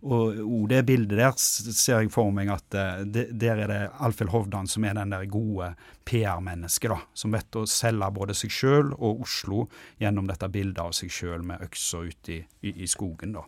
og 0.07 0.39
og 0.43 0.65
det 0.71 0.81
bildet 0.87 1.17
der 1.19 1.35
ser 1.37 2.01
jeg 2.01 2.11
for 2.13 2.31
meg 2.33 2.49
at 2.53 2.77
det, 3.05 3.27
der 3.39 3.63
er 3.63 3.71
det 3.71 3.79
Alfhild 4.03 4.31
Hovdan 4.33 4.69
som 4.69 4.85
er 4.87 4.95
den 4.97 5.13
der 5.13 5.25
gode 5.31 5.73
PR-mennesket, 6.07 6.91
da. 6.91 6.99
Som 7.17 7.35
vet 7.35 7.57
å 7.59 7.65
selge 7.69 8.09
både 8.15 8.35
seg 8.37 8.53
sjøl 8.53 8.93
og 8.95 9.23
Oslo 9.25 9.65
gjennom 10.01 10.29
dette 10.29 10.49
bildet 10.51 10.81
av 10.83 10.95
seg 10.95 11.11
sjøl 11.13 11.43
med 11.47 11.63
øksa 11.67 12.03
ute 12.07 12.37
i, 12.37 12.39
i, 12.63 12.73
i, 12.85 12.89
skogen, 12.89 13.35
da. 13.35 13.43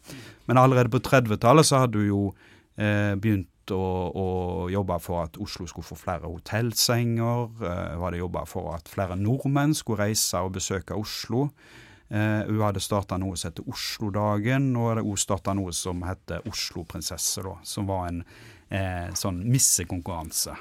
Men 0.50 0.62
allerede 0.62 0.92
på 0.94 1.02
30-tallet 1.06 1.68
så 1.68 1.84
hadde 1.86 2.02
hun 2.02 2.10
jo 2.10 2.24
eh, 2.80 3.16
begynt 3.20 3.74
å, 3.76 3.84
å, 4.10 4.26
jobbe 4.72 4.98
for 5.04 5.26
at 5.28 5.38
Oslo 5.42 5.68
skulle 5.70 5.88
få 5.88 5.98
flere 6.00 6.30
hotellsenger. 6.30 7.52
Hun 7.60 8.04
hadde 8.04 8.24
jobba 8.24 8.46
for 8.50 8.74
at 8.76 8.90
flere 8.90 9.18
nordmenn 9.20 9.76
skulle 9.78 10.10
reise 10.10 10.42
og 10.44 10.56
besøke 10.58 10.98
Oslo. 10.98 11.48
Uh, 12.10 12.42
hun 12.48 12.64
hadde 12.66 12.82
starta 12.82 13.20
noe 13.22 13.38
som 13.38 13.52
heter 13.52 13.68
Oslodagen, 13.70 14.72
og 14.76 14.94
hadde 14.94 15.04
også 15.06 15.28
starta 15.28 15.54
noe 15.58 15.74
som 15.78 16.02
heter 16.08 16.46
Osloprinsesse, 16.50 17.44
da, 17.46 17.58
som 17.68 17.90
var 17.90 18.08
en 18.10 18.24
eh, 18.70 19.10
sånn 19.18 19.42
missekonkurranse. 19.50 20.56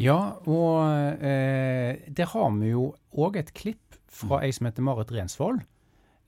Ja, 0.00 0.18
og 0.48 1.22
eh, 1.26 2.06
der 2.08 2.32
har 2.32 2.50
vi 2.56 2.72
jo 2.72 2.90
òg 3.18 3.40
et 3.40 3.52
klipp 3.56 3.98
fra 4.10 4.40
mm. 4.40 4.44
ei 4.46 4.54
som 4.54 4.68
heter 4.68 4.86
Marit 4.86 5.14
Rensvold, 5.14 5.62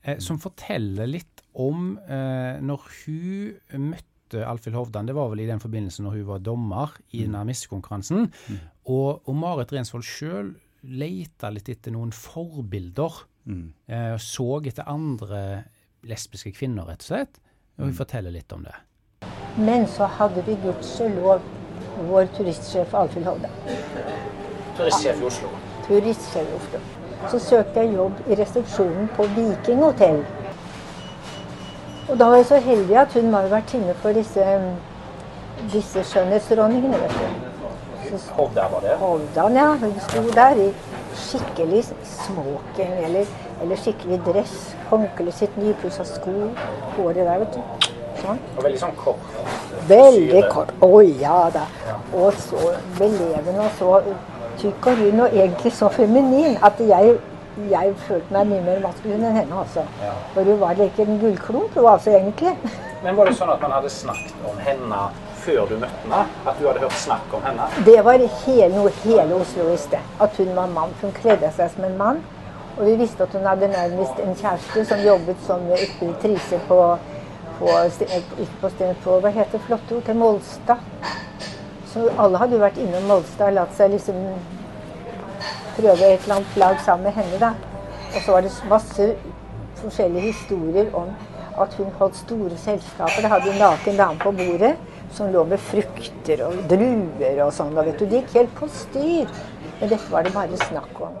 eh, 0.03 0.19
som 0.23 0.39
forteller 0.41 1.09
litt 1.09 1.43
om 1.53 1.93
når 2.01 2.85
hun 3.03 3.83
møtte 3.91 4.41
Alfhild 4.41 4.73
Hovdan, 4.73 5.05
det 5.05 5.13
var 5.13 5.27
vel 5.29 5.43
i 5.43 5.45
den 5.45 5.61
forbindelse 5.61 6.01
når 6.01 6.15
hun 6.17 6.29
var 6.31 6.39
dommer 6.41 6.95
i 7.11 7.19
mm. 7.19 7.25
denne 7.27 7.43
missekonkurransen. 7.51 8.25
Mm. 8.25 8.63
Og, 8.89 9.21
og, 9.21 9.35
Marit 9.37 9.73
Rensvold 9.75 10.07
sjøl 10.07 10.49
leita 10.81 11.51
litt 11.53 11.69
etter 11.69 11.93
noen 11.93 12.09
forbilder 12.15 13.21
Mm. 13.45 13.73
Eh, 13.87 14.15
så 14.17 14.61
etter 14.65 14.89
andre 14.89 15.63
lesbiske 16.07 16.51
kvinner, 16.55 16.87
rett 16.87 17.03
og 17.03 17.11
slett. 17.11 17.39
Og 17.77 17.87
vi 17.87 17.91
mm. 17.91 17.97
forteller 17.97 18.33
litt 18.33 18.51
om 18.53 18.63
det. 18.63 18.75
Men 19.57 19.87
så 19.87 20.05
hadde 20.19 20.43
vi 20.45 20.57
gudskjelov 20.63 21.41
vår 22.09 22.29
turistsjef 22.37 22.93
Alfhild 22.97 23.25
Hovde. 23.25 23.49
Turistsjef 24.77 25.21
i 25.21 25.25
Oslo? 25.29 25.51
Turistsjef 25.87 26.49
i 26.49 26.55
Oslo. 26.57 26.81
Så 27.31 27.39
søkte 27.39 27.83
jeg 27.83 27.95
jobb 27.95 28.19
i 28.27 28.35
resepsjonen 28.35 29.07
på 29.15 29.27
Viking 29.35 29.83
hotell. 29.83 30.23
Og 32.09 32.17
da 32.19 32.27
var 32.27 32.41
jeg 32.41 32.49
så 32.49 32.59
heldig 32.65 32.97
at 32.99 33.13
hun 33.15 33.31
var 33.31 33.47
vertinne 33.51 33.93
for 34.03 34.15
disse, 34.15 34.47
disse 35.71 36.03
skjønnhetsdronningene. 36.11 36.99
vet 36.99 37.19
du. 37.21 37.51
Hovda 38.35 38.67
var 38.69 38.83
det? 38.83 38.97
Hovdan, 38.99 39.55
ja. 39.55 39.69
Hun 39.81 39.95
sto 39.99 40.23
der 40.35 40.59
i 40.65 40.67
skikkelig 41.17 41.83
smoking 42.07 42.93
eller, 43.05 43.25
eller 43.61 43.81
skikkelig 43.81 44.19
dress. 44.25 44.53
Håndkleet 44.89 45.35
sitt 45.35 45.57
nypussa 45.57 46.05
sko. 46.07 46.33
Håret 46.97 47.23
der, 47.23 47.43
vet 47.43 47.57
du. 47.57 47.89
Sånn. 48.21 48.39
Og 48.57 48.63
veldig 48.63 48.79
sånn 48.79 48.95
kort. 48.99 49.33
Veldig 49.89 50.43
kort. 50.53 50.71
Å 50.79 50.87
oh, 50.87 51.01
ja 51.03 51.39
da. 51.53 51.65
Og 52.13 52.35
så 52.39 52.73
belevende 52.99 53.65
og 53.65 53.77
så 53.79 53.99
tykk 54.61 54.89
og 54.91 55.01
rund 55.01 55.25
og 55.25 55.37
egentlig 55.37 55.73
så 55.75 55.89
feminin 55.91 56.57
at 56.63 56.79
jeg, 56.79 57.17
jeg 57.71 57.93
følte 58.07 58.35
meg 58.35 58.51
mye 58.51 58.65
mer 58.67 58.81
maskulin 58.85 59.25
enn 59.25 59.39
henne 59.41 59.59
også. 59.65 59.83
Ja. 60.03 60.13
For 60.35 60.47
hun 60.47 60.61
var 60.61 60.79
ikke 60.79 61.07
en 61.07 61.19
gullklump, 61.21 61.75
hun 61.75 61.89
altså 61.89 62.13
egentlig. 62.13 62.53
Men 63.03 63.17
var 63.17 63.27
det 63.27 63.35
sånn 63.39 63.51
at 63.51 63.63
man 63.65 63.73
hadde 63.75 63.91
snakket 63.91 64.47
om 64.47 64.59
henne 64.63 65.05
før 65.45 65.65
du 65.69 65.75
møtte 65.79 66.03
henne? 66.03 66.21
At 66.47 66.59
du 66.59 66.67
hadde 66.67 66.83
hørt 66.83 66.99
snakk 67.01 67.33
om 67.35 67.43
henne? 67.45 67.67
Det 67.85 67.97
var 68.05 68.23
hele, 68.45 68.69
noe 68.75 68.93
hele 69.03 69.39
Oslo 69.39 69.67
visste. 69.69 69.99
At 70.23 70.37
hun 70.39 70.53
var 70.55 70.71
mann. 70.71 70.95
Hun 71.01 71.13
kledde 71.15 71.51
seg 71.55 71.71
som 71.73 71.87
en 71.87 71.97
mann. 71.99 72.21
Og 72.77 72.85
vi 72.87 72.95
visste 73.03 73.23
at 73.23 73.35
hun 73.37 73.45
hadde 73.45 73.69
nærmest 73.69 74.21
en 74.23 74.35
kjæreste 74.35 74.85
som 74.89 75.03
jobbet 75.05 75.43
som 75.45 75.67
ekspeditrise 75.75 76.59
på, 76.67 76.79
på, 77.59 77.67
på, 79.03 79.19
hva 79.21 79.33
heter 79.35 79.61
flotte 79.67 79.99
til 80.07 80.17
Molstad. 80.17 80.81
Så 81.91 82.07
alle 82.17 82.41
hadde 82.41 82.57
jo 82.57 82.63
vært 82.63 82.79
innom 82.81 83.05
Molstad 83.11 83.51
og 83.51 83.59
latt 83.59 83.75
seg 83.77 83.93
liksom 83.93 84.23
prøve 85.75 86.07
et 86.07 86.25
eller 86.25 86.39
annet 86.39 86.57
lag 86.57 86.81
sammen 86.81 87.11
med 87.11 87.19
henne. 87.19 87.37
da. 87.39 87.53
Og 88.15 88.21
så 88.25 88.31
var 88.31 88.41
det 88.41 88.55
masse 88.69 89.11
forskjellige 89.83 90.33
historier 90.33 90.89
om 90.97 91.13
at 91.61 91.73
hun 91.77 91.93
holdt 91.99 92.17
store 92.17 92.57
selskaper. 92.57 93.21
Det 93.21 93.29
hadde 93.29 93.51
jo 93.51 93.59
naken 93.59 93.97
dame 93.97 94.19
på 94.19 94.31
bordet 94.31 94.73
som 95.13 95.29
lå 95.33 95.43
med 95.47 95.61
frukter 95.61 96.41
og 96.47 96.63
druer 96.69 97.43
og 97.45 97.51
sånn. 97.55 97.75
Og 97.77 97.89
vet 97.89 98.01
du, 98.01 98.07
det 98.09 98.23
gikk 98.23 98.37
helt 98.39 98.55
på 98.57 98.69
styr. 98.71 99.33
Men 99.79 99.91
dette 99.91 100.09
var 100.11 100.25
det 100.25 100.33
bare 100.35 100.59
snakk 100.65 101.01
om. 101.05 101.19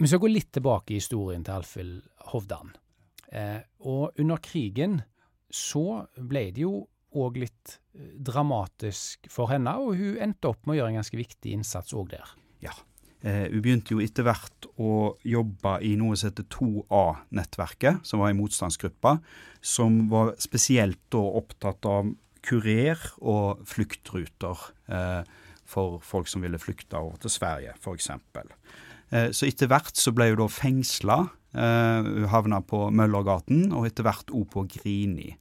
Vi 0.00 0.10
skal 0.10 0.22
gå 0.24 0.30
litt 0.32 0.50
tilbake 0.54 0.94
i 0.94 0.98
historien 0.98 1.44
til 1.46 1.54
Alfhild 1.54 2.00
Hovdan. 2.32 2.72
Eh, 3.30 3.60
og 3.86 4.18
under 4.20 4.42
krigen 4.42 4.98
så 5.54 6.02
ble 6.18 6.48
det 6.54 6.64
jo 6.64 6.80
òg 7.14 7.38
litt 7.44 7.76
eh, 7.94 8.16
dramatisk 8.18 9.28
for 9.30 9.52
henne, 9.54 9.76
og 9.78 9.94
hun 9.98 10.18
endte 10.22 10.50
opp 10.50 10.66
med 10.66 10.74
å 10.74 10.78
gjøre 10.80 10.94
en 10.94 11.00
ganske 11.02 11.20
viktig 11.20 11.54
innsats 11.54 11.94
òg 11.94 12.10
der. 12.16 12.34
Ja. 12.64 12.74
Eh, 13.24 13.46
hun 13.52 13.62
begynte 13.64 13.94
jo 13.94 14.02
etter 14.02 14.26
hvert 14.26 14.68
å 14.82 15.14
jobbe 15.24 15.78
i 15.86 15.94
noe 16.00 16.18
som 16.18 16.32
heter 16.32 16.48
2A-nettverket, 16.56 18.02
som 18.04 18.20
var 18.20 18.32
en 18.32 18.40
motstandsgruppe, 18.42 19.14
som 19.64 20.02
var 20.10 20.34
spesielt 20.42 21.00
da 21.14 21.22
opptatt 21.40 21.88
av 21.88 22.10
kurer 22.44 23.00
og 23.22 23.62
fluktruter 23.68 24.66
eh, 24.92 25.22
for 25.68 26.00
folk 26.04 26.28
som 26.30 26.44
ville 26.44 26.60
flykte 26.60 26.98
over 26.98 27.16
til 27.22 27.32
Sverige, 27.32 27.76
f.eks. 27.80 28.10
Eh, 29.10 29.30
så 29.32 29.48
etter 29.48 29.70
hvert 29.70 29.96
så 29.96 30.12
ble 30.14 30.30
hun 30.32 30.42
da 30.42 30.50
fengsla. 30.52 31.20
Eh, 31.54 32.10
hun 32.10 32.28
havna 32.32 32.60
på 32.64 32.88
Møllergaten, 32.94 33.70
og 33.72 33.88
etter 33.88 34.06
hvert 34.06 34.34
òg 34.34 34.46
på 34.52 34.66
Grini. 34.76 35.32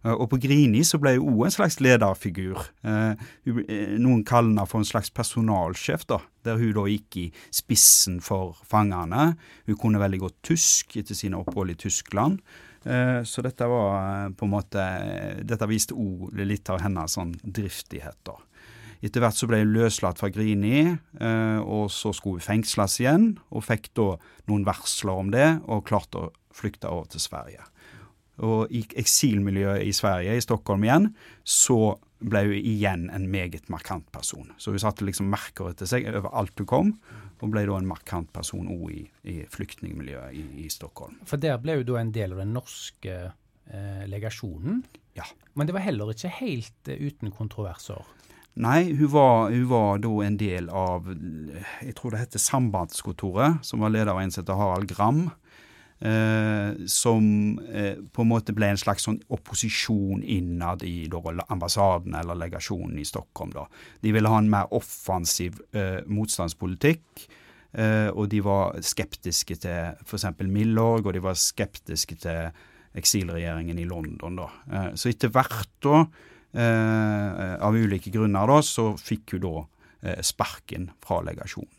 Og 0.00 0.30
på 0.32 0.38
Grini 0.40 0.80
så 0.88 0.96
ble 0.96 1.18
hun 1.18 1.34
òg 1.34 1.42
en 1.50 1.52
slags 1.52 1.74
lederfigur. 1.84 2.62
Noen 2.80 4.22
kaller 4.24 4.48
henne 4.48 4.64
for 4.64 4.80
en 4.80 4.88
slags 4.88 5.10
personalsjef, 5.12 6.06
da, 6.08 6.16
der 6.48 6.56
hun 6.56 6.72
da 6.72 6.86
gikk 6.88 7.18
i 7.20 7.26
spissen 7.52 8.16
for 8.24 8.56
fangene. 8.64 9.34
Hun 9.68 9.76
kunne 9.82 10.00
veldig 10.00 10.22
godt 10.22 10.38
tysk 10.54 10.96
etter 10.96 11.18
sine 11.18 11.36
opphold 11.36 11.74
i 11.74 11.76
Tyskland. 11.84 12.40
Eh, 12.84 13.22
så 13.28 13.42
dette 13.44 13.66
var 13.68 13.96
eh, 14.00 14.28
på 14.32 14.46
en 14.46 14.54
måte 14.54 14.84
Dette 15.44 15.68
viste 15.68 15.92
òg 15.92 16.32
litt 16.40 16.70
av 16.72 16.80
hennes 16.80 17.16
sånn 17.18 17.34
driftighet. 17.42 18.32
Etter 19.00 19.24
hvert 19.24 19.36
så 19.36 19.48
ble 19.48 19.62
hun 19.62 19.72
løslatt 19.74 20.20
fra 20.20 20.28
Grini, 20.32 20.84
eh, 21.20 21.60
og 21.60 21.88
så 21.92 22.12
skulle 22.16 22.40
hun 22.40 22.48
fengsles 22.48 22.98
igjen. 23.00 23.30
Og 23.52 23.64
fikk 23.64 23.92
da 23.96 24.14
noen 24.50 24.66
varsler 24.68 25.24
om 25.24 25.32
det, 25.32 25.48
og 25.68 25.86
klarte 25.88 26.26
å 26.26 26.30
flykte 26.56 26.90
over 26.92 27.08
til 27.12 27.24
Sverige. 27.24 27.64
Og 28.44 28.72
i 28.72 28.82
eksilmiljøet 29.00 29.84
i 29.84 29.92
Sverige, 29.96 30.36
i 30.36 30.44
Stockholm 30.44 30.84
igjen, 30.84 31.10
så 31.44 31.96
ble 32.20 32.44
hun 32.48 32.56
igjen 32.56 33.08
en 33.12 33.26
meget 33.32 33.68
markant 33.72 34.06
person. 34.12 34.48
Så 34.60 34.72
hun 34.72 34.80
satte 34.80 35.04
liksom 35.04 35.28
merker 35.32 35.72
etter 35.72 35.88
seg 35.88 36.08
overalt 36.08 36.60
hun 36.60 36.68
kom, 36.68 36.94
og 37.40 37.52
ble 37.52 37.64
da 37.68 37.76
en 37.80 37.88
markant 37.88 38.30
person 38.34 38.68
òg 38.70 38.86
i, 38.92 39.02
i 39.32 39.36
flyktningmiljøet 39.50 40.36
i, 40.36 40.44
i, 40.64 40.68
Stockholm. 40.72 41.18
For 41.28 41.40
der 41.40 41.60
ble 41.62 41.78
hun 41.80 41.88
da 41.88 42.00
en 42.00 42.14
del 42.14 42.34
av 42.36 42.42
den 42.42 42.54
norske 42.56 43.18
eh, 43.30 44.02
legasjonen? 44.10 44.82
Ja. 45.18 45.26
Men 45.54 45.68
det 45.68 45.76
var 45.76 45.86
heller 45.86 46.12
ikke 46.12 46.32
helt 46.40 46.90
eh, 46.90 47.00
uten 47.00 47.32
kontroverser? 47.34 48.04
Nei, 48.60 48.90
hun 48.98 49.12
var, 49.12 49.50
hun 49.54 49.68
var, 49.70 50.00
da 50.02 50.10
en 50.26 50.36
del 50.40 50.68
av 50.74 51.06
jeg 51.08 51.94
tror 51.96 52.12
det 52.12 52.24
heter 52.24 52.42
Sambandskontoret, 52.42 53.62
som 53.64 53.84
var 53.84 53.94
leder 53.94 54.10
av 54.12 54.20
en 54.20 54.32
som 54.34 54.42
heter 54.42 54.58
Harald 54.58 54.90
Gram. 54.90 55.28
Eh, 56.00 56.86
som 56.88 57.58
eh, 57.68 57.98
på 58.00 58.24
en 58.24 58.30
måte 58.30 58.54
ble 58.56 58.70
en 58.72 58.78
slags 58.80 59.04
sånn 59.04 59.18
opposisjon 59.36 60.22
innad 60.24 60.80
i 60.88 61.04
da, 61.12 61.20
ambassaden 61.52 62.16
eller 62.16 62.38
legasjonen 62.40 62.96
i 63.02 63.04
Stockholm. 63.04 63.52
Da. 63.52 63.66
De 64.00 64.14
ville 64.16 64.32
ha 64.32 64.38
en 64.40 64.48
mer 64.48 64.72
offensiv 64.72 65.60
eh, 65.76 66.00
motstandspolitikk. 66.08 67.28
Eh, 67.72 68.08
og 68.10 68.30
de 68.32 68.40
var 68.42 68.80
skeptiske 68.82 69.60
til 69.62 70.00
f.eks. 70.02 70.26
Milorg, 70.42 71.06
og 71.06 71.14
de 71.14 71.22
var 71.22 71.38
skeptiske 71.38 72.18
til 72.24 72.50
eksilregjeringen 72.98 73.78
i 73.78 73.86
London. 73.86 74.40
da. 74.40 74.48
Eh, 74.72 74.90
så 74.98 75.12
etter 75.12 75.30
hvert, 75.34 75.70
da, 75.84 76.04
eh, 76.56 77.56
av 77.60 77.76
ulike 77.76 78.10
grunner, 78.10 78.46
da, 78.50 78.60
så 78.64 78.94
fikk 78.98 79.36
hun 79.36 79.46
da 79.46 79.58
sparken 80.24 80.86
fra 81.04 81.18
legasjonen. 81.20 81.76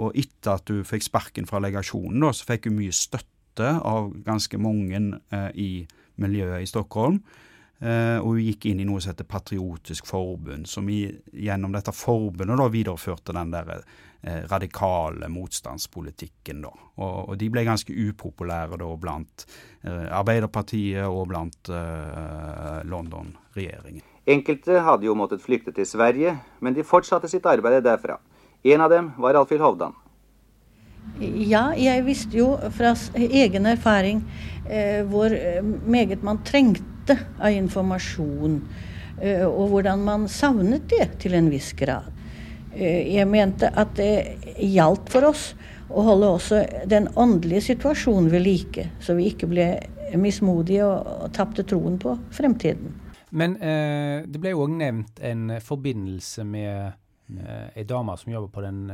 Og 0.00 0.14
etter 0.16 0.54
at 0.56 0.70
hun 0.72 0.86
fikk 0.88 1.04
sparken 1.04 1.44
fra 1.44 1.60
legasjonen, 1.60 2.22
da, 2.24 2.30
så 2.32 2.46
fikk 2.48 2.70
hun 2.70 2.78
mye 2.78 2.94
støtte 2.96 3.37
støtte 3.58 3.80
av 3.82 4.12
ganske 4.24 4.58
mange 4.58 5.20
eh, 5.30 5.50
i 5.54 5.86
miljøet 6.16 6.62
i 6.62 6.66
Stockholm. 6.66 7.20
Uh, 7.78 8.18
og 8.18 8.32
hun 8.34 8.42
gikk 8.42 8.64
inn 8.66 8.80
i 8.82 8.84
noe 8.88 8.98
som 8.98 9.12
heter 9.12 9.22
Patriotisk 9.22 10.08
forbund, 10.10 10.66
som 10.66 10.88
gjennom 10.90 11.70
dette 11.70 11.92
forbundet 11.94 12.58
da 12.58 12.66
videreførte 12.66 13.32
den 13.36 13.52
der 13.52 13.68
uh, 13.70 13.84
radikale 14.50 15.28
motstandspolitikken. 15.30 16.64
da. 16.64 16.72
Og, 16.98 17.36
de 17.38 17.46
ble 17.54 17.62
ganske 17.62 17.94
upopulære 17.94 18.80
da 18.80 18.88
blant 18.98 19.46
Arbeiderpartiet 19.86 21.06
og 21.06 21.28
blant 21.30 21.70
London-regjeringen. 22.90 24.02
Enkelte 24.26 24.82
hadde 24.82 25.06
jo 25.06 25.14
måttet 25.14 25.40
flykte 25.40 25.70
til 25.70 25.86
Sverige, 25.86 26.34
men 26.58 26.74
de 26.74 26.82
fortsatte 26.82 27.30
sitt 27.30 27.46
arbeid 27.46 27.86
derfra. 27.86 28.18
En 28.66 28.82
av 28.82 28.90
dem 28.90 29.12
var 29.22 29.38
Alfhild 29.38 29.62
Hovdan. 29.62 29.94
Ja, 31.18 31.72
jeg 31.74 32.04
visste 32.06 32.38
jo 32.38 32.52
fra 32.74 32.92
egen 33.18 33.66
erfaring 33.66 34.22
eh, 34.68 35.02
hvor 35.08 35.32
eh, 35.34 35.62
meget 35.64 36.22
man 36.22 36.42
trengte 36.46 37.16
av 37.40 37.50
informasjon. 37.50 38.60
Eh, 39.20 39.44
og 39.46 39.72
hvordan 39.72 40.04
man 40.06 40.28
savnet 40.30 40.86
det 40.92 41.08
til 41.24 41.34
en 41.34 41.50
viss 41.50 41.72
grad. 41.78 42.06
Eh, 42.74 43.08
jeg 43.16 43.26
mente 43.26 43.70
at 43.74 43.96
det 43.98 44.38
gjaldt 44.62 45.10
for 45.10 45.30
oss 45.32 45.50
å 45.88 46.04
holde 46.04 46.30
også 46.36 46.62
den 46.86 47.08
åndelige 47.16 47.72
situasjonen 47.72 48.30
ved 48.30 48.44
like, 48.44 48.86
så 49.00 49.16
vi 49.18 49.30
ikke 49.32 49.48
ble 49.50 49.68
mismodige 50.20 50.86
og, 50.86 51.08
og 51.24 51.32
tapte 51.36 51.64
troen 51.68 51.98
på 52.00 52.14
fremtiden. 52.36 52.94
Men 53.30 53.56
eh, 53.60 54.24
det 54.24 54.40
ble 54.40 54.54
jo 54.54 54.64
òg 54.64 54.76
nevnt 54.78 55.20
en 55.24 55.58
forbindelse 55.64 56.44
med 56.48 56.92
eh, 57.34 57.66
ei 57.76 57.84
dame 57.88 58.14
som 58.20 58.32
jobber 58.32 58.52
på 58.54 58.64
den 58.64 58.84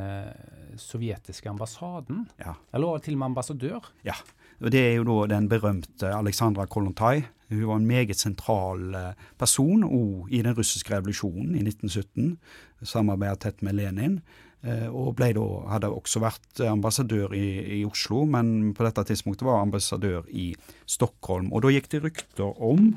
sovjetiske 0.81 1.51
ambassaden. 1.51 2.25
Ja. 2.41 2.57
Eller 2.75 2.99
til 3.05 3.17
og 3.17 3.23
med 3.23 3.33
ambassadør. 3.33 3.93
Ja. 4.05 4.17
og 4.61 4.73
Det 4.73 4.81
er 4.81 4.95
jo 4.97 5.05
da 5.05 5.35
den 5.35 5.49
berømte 5.49 6.11
Aleksandra 6.15 6.67
Kolontai. 6.67 7.25
Hun 7.51 7.67
var 7.69 7.77
en 7.77 7.87
meget 7.87 8.17
sentral 8.17 9.15
person 9.39 9.83
person 9.83 10.29
i 10.31 10.43
den 10.43 10.57
russiske 10.57 10.95
revolusjonen 10.95 11.55
i 11.55 11.63
1917. 11.63 12.39
Samarbeidet 12.83 13.41
tett 13.41 13.63
med 13.63 13.75
Lenin. 13.75 14.21
Eh, 14.65 14.89
og 14.89 15.19
da, 15.21 15.29
hadde 15.69 15.91
også 15.93 16.23
vært 16.25 16.63
ambassadør 16.65 17.35
i, 17.37 17.81
i, 17.81 17.83
Oslo, 17.85 18.25
men 18.25 18.73
på 18.77 18.87
dette 18.87 19.05
tidspunktet 19.11 19.45
var 19.45 19.61
ambassadør 19.61 20.25
i 20.33 20.55
Stockholm. 20.89 21.53
Og 21.53 21.65
da 21.65 21.73
gikk 21.75 21.91
det 21.93 22.03
rykter 22.07 22.63
om 22.65 22.95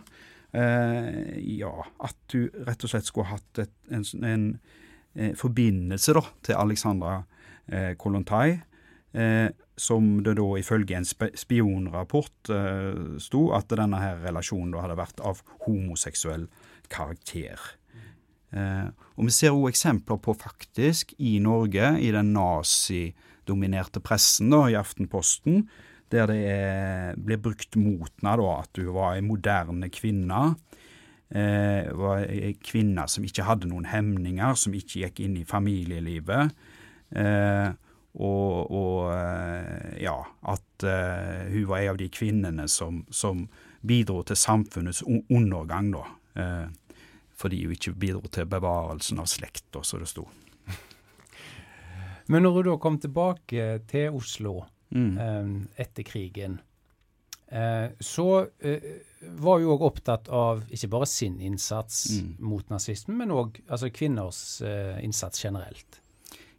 eh, 0.55 1.35
ja, 1.59 1.73
at 2.07 2.17
du 2.31 2.47
rett 2.67 2.87
og 2.87 2.93
slett 2.93 3.09
skulle 3.09 3.33
hatt 3.33 3.63
et, 3.65 3.75
en, 3.91 4.05
en, 4.23 4.47
eh, 5.17 5.33
forbindelse 5.37 6.15
da, 6.17 6.23
til 6.45 6.59
Alexandra 6.61 7.17
eh, 7.67 7.93
Kolontai, 7.99 8.59
eh, 9.13 9.49
som 9.77 10.23
det 10.25 10.37
da 10.39 10.45
ifølge 10.57 10.97
en 10.97 11.05
spionrapport 11.07 12.53
eh, 12.53 13.17
sto 13.21 13.47
at 13.57 13.73
denne 13.73 13.99
her 14.01 14.21
relasjonen 14.25 14.73
da 14.73 14.85
hadde 14.85 14.99
vært 14.99 15.21
av 15.25 15.43
homoseksuell 15.65 16.47
karakter. 16.93 17.59
Eh, 18.55 18.87
og 19.17 19.27
Vi 19.27 19.33
ser 19.35 19.53
også 19.53 19.73
eksempler 19.73 20.21
på 20.23 20.35
faktisk 20.37 21.13
i 21.19 21.37
Norge, 21.43 21.97
i 21.99 22.13
den 22.15 22.31
nazidominerte 22.35 24.01
pressen, 24.03 24.53
da, 24.53 24.65
i 24.69 24.79
Aftenposten, 24.79 25.67
der 26.11 26.29
det 26.31 26.39
er, 26.47 27.17
blir 27.19 27.39
brukt 27.43 27.75
mot 27.75 28.11
henne 28.21 28.51
at 28.53 28.79
hun 28.79 28.93
var 28.95 29.17
en 29.17 29.27
moderne 29.27 29.89
kvinne. 29.91 30.55
Eh, 31.29 31.89
var 31.91 32.23
kvinner 32.63 33.09
som 33.11 33.25
ikke 33.27 33.43
hadde 33.43 33.67
noen 33.67 33.89
hemninger, 33.91 34.55
som 34.55 34.75
ikke 34.75 35.01
gikk 35.03 35.19
inn 35.25 35.35
i 35.41 35.47
familielivet. 35.47 36.55
Eh, 37.11 37.69
og, 38.17 38.71
og 38.73 39.11
eh, 39.13 39.97
ja, 40.03 40.17
at 40.49 40.87
eh, 40.87 41.51
hun 41.53 41.67
var 41.69 41.83
en 41.83 41.93
av 41.93 41.99
de 42.01 42.09
kvinnene 42.09 42.67
som, 42.71 43.03
som 43.11 43.45
bidro 43.87 44.23
til 44.25 44.39
samfunnets 44.39 45.03
undergang, 45.05 45.93
da. 45.93 46.03
fordi 47.37 47.63
hun 47.63 47.75
ikke 47.75 47.93
bidro 47.93 48.27
til 48.33 48.47
bevarelsen 48.49 49.21
av 49.21 49.29
slekta, 49.29 49.83
som 49.85 50.01
det 50.01 50.09
sto. 50.09 50.25
Men 52.27 52.43
når 52.43 52.57
hun 52.57 52.67
da 52.67 52.75
kom 52.81 52.97
tilbake 52.99 53.67
til 53.87 54.17
Oslo 54.17 54.65
mm. 54.89 55.69
etter 55.79 56.03
krigen, 56.03 56.57
så 57.47 58.25
var 59.39 59.61
hun 59.61 59.69
òg 59.71 59.83
opptatt 59.87 60.27
av 60.27 60.65
ikke 60.67 60.89
bare 60.91 61.07
sin 61.07 61.37
innsats 61.39 62.01
mm. 62.17 62.33
mot 62.43 62.73
nazismen, 62.73 63.15
men 63.21 63.31
òg 63.31 63.61
altså 63.69 63.87
kvinners 63.95 64.41
innsats 64.99 65.45
generelt. 65.45 66.01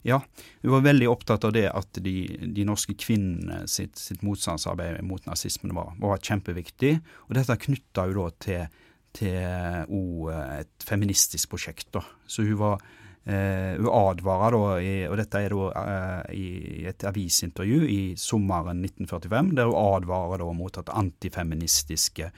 Ja, 0.01 0.21
hun 0.61 0.71
var 0.71 0.85
veldig 0.85 1.09
opptatt 1.11 1.43
av 1.43 1.53
det 1.55 1.65
at 1.75 1.99
de, 2.03 2.13
de 2.55 2.65
norske 2.67 2.95
kvinnene 2.99 3.65
sitt, 3.67 3.97
sitt, 3.99 4.21
motstandsarbeid 4.23 5.01
mot 5.03 5.25
nazismen 5.27 5.75
var, 5.75 5.91
var 5.99 6.21
kjempeviktig. 6.23 6.93
Og 7.27 7.35
dette 7.35 7.59
knytta 7.65 8.07
hun 8.07 8.15
da 8.21 8.29
til, 8.45 8.79
til 9.19 9.89
o, 9.91 10.29
et 10.31 10.87
feministisk 10.87 11.51
prosjekt. 11.51 11.89
da. 11.97 12.05
Så 12.27 12.47
hun 12.47 12.61
var 12.61 12.79
eh, 12.79 12.98
hun 13.25 13.89
advarer 13.93 14.55
da, 14.55 14.69
i, 14.81 14.93
og 15.09 15.17
dette 15.19 15.41
er 15.43 15.53
da 15.53 15.65
eh, 15.81 16.37
i 16.39 16.85
et 16.89 17.03
avisintervju 17.05 17.83
i 17.85 17.99
sommeren 18.17 18.79
1945, 18.85 19.51
der 19.59 19.69
hun 19.69 19.81
advarer 19.97 20.41
da 20.41 20.53
mot 20.55 20.79
at 20.81 20.89
antifeministiske 20.95 22.31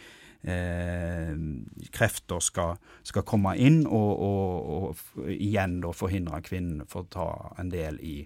eh, 0.43 1.33
krefter 1.91 2.39
skal, 2.43 2.77
skal, 3.03 3.25
komme 3.27 3.55
inn 3.61 3.83
og, 3.85 4.11
og, 4.27 4.95
og 5.17 5.31
igjen 5.31 5.79
da 5.85 5.93
forhindre 5.95 6.41
kvinnen 6.45 6.87
for 6.89 7.05
å 7.05 7.11
ta 7.13 7.29
en 7.61 7.71
del 7.71 7.99
i, 8.01 8.17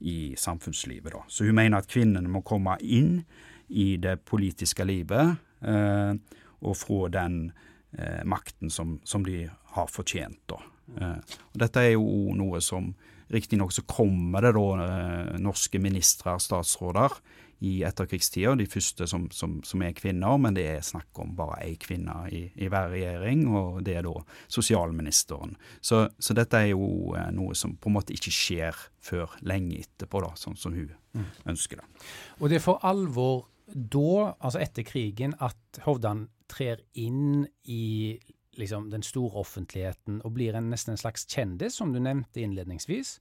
i 0.00 0.18
samfunnslivet. 0.38 1.12
Da. 1.14 1.24
Så 1.28 1.46
hun 1.48 1.58
mener 1.58 1.80
at 1.80 1.90
kvinnene 1.90 2.30
må 2.30 2.44
komme 2.46 2.76
inn 2.82 3.22
i 3.70 3.94
det 4.02 4.18
politiske 4.26 4.84
livet 4.86 5.36
eh, 5.62 6.14
og 6.60 6.76
få 6.76 7.06
den 7.12 7.52
eh, 7.96 8.22
makten 8.26 8.70
som, 8.70 8.98
som, 9.04 9.24
de 9.24 9.46
har 9.76 9.90
fortjent. 9.90 10.42
Da. 10.50 10.58
Eh, 10.98 11.38
og 11.52 11.62
dette 11.62 11.86
er 11.86 11.94
jo 11.94 12.34
noe 12.38 12.62
som 12.64 12.92
Riktignok 13.30 13.70
så 13.70 13.84
kommer 13.86 14.42
det 14.42 14.56
da 14.56 14.66
eh, 14.82 15.36
norske 15.38 15.78
ministre, 15.78 16.34
statsråder, 16.42 17.14
i 17.60 17.82
etterkrigstida, 17.84 18.54
de 18.56 18.64
første 18.72 19.04
som, 19.06 19.26
som, 19.36 19.58
som, 19.68 19.82
er 19.84 19.92
kvinner, 19.92 20.38
men 20.40 20.56
det 20.56 20.64
er 20.64 20.84
snakk 20.84 21.18
om 21.20 21.34
bare 21.36 21.58
ei 21.66 21.74
kvinne 21.80 22.14
i, 22.32 22.46
i, 22.56 22.70
hver 22.72 22.88
regjering, 22.94 23.42
og 23.52 23.82
det 23.84 23.98
er 24.00 24.06
da 24.06 24.14
sosialministeren. 24.48 25.52
Så, 25.84 26.06
så, 26.16 26.36
dette 26.36 26.56
er 26.56 26.72
jo 26.72 27.12
eh, 27.20 27.28
noe 27.36 27.54
som 27.58 27.76
på 27.76 27.92
en 27.92 27.98
måte 27.98 28.16
ikke 28.16 28.32
skjer 28.32 28.80
før 29.04 29.36
lenge 29.44 29.82
etterpå, 29.84 30.24
da, 30.24 30.32
sånn 30.40 30.56
som 30.56 30.74
hun 30.74 30.88
mm. 30.88 31.30
ønsker 31.52 31.82
det. 31.82 32.08
Og 32.40 32.48
det 32.48 32.58
er 32.58 32.64
for 32.64 32.80
alvor 32.88 33.44
da, 33.70 34.32
altså 34.40 34.64
etter 34.64 34.88
krigen, 34.88 35.36
at 35.38 35.84
Hovdan 35.84 36.26
trer 36.50 36.80
inn 36.98 37.44
i 37.68 38.16
liksom, 38.60 38.90
den 38.92 39.04
store 39.06 39.42
offentligheten 39.42 40.20
og 40.24 40.34
blir 40.36 40.56
en, 40.58 40.70
nesten 40.72 40.94
en 40.94 41.00
slags 41.00 41.26
kjendis, 41.30 41.78
som 41.80 41.94
du 41.94 42.00
nevnte 42.02 42.42
innledningsvis. 42.42 43.16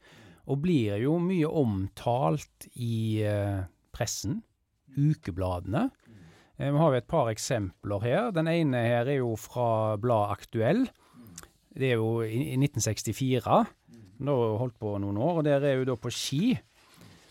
Og 0.49 0.62
blir 0.63 0.99
jo 1.02 1.17
mye 1.21 1.49
omtalt 1.49 2.69
i 2.75 3.21
eh, 3.25 3.65
pressen, 3.95 4.41
ukebladene. 4.97 5.89
Eh, 6.58 6.69
vi 6.69 6.78
har 6.82 6.93
jo 6.93 7.02
et 7.02 7.10
par 7.10 7.30
eksempler 7.32 8.06
her. 8.06 8.32
Den 8.36 8.49
ene 8.52 8.86
her 8.88 9.10
er 9.10 9.21
jo 9.21 9.36
fra 9.39 9.97
bladet 10.02 10.39
Aktuell. 10.39 10.88
Det 11.69 11.93
er 11.93 12.02
jo 12.02 12.19
i 12.25 12.58
1964. 12.58 13.60
Da 14.19 14.39
holdt 14.60 14.75
på 14.82 14.97
noen 14.99 15.19
år, 15.21 15.39
og 15.39 15.45
der 15.47 15.63
er 15.63 15.80
jo 15.80 15.88
da 15.93 15.95
på 15.95 16.12
ski 16.12 16.58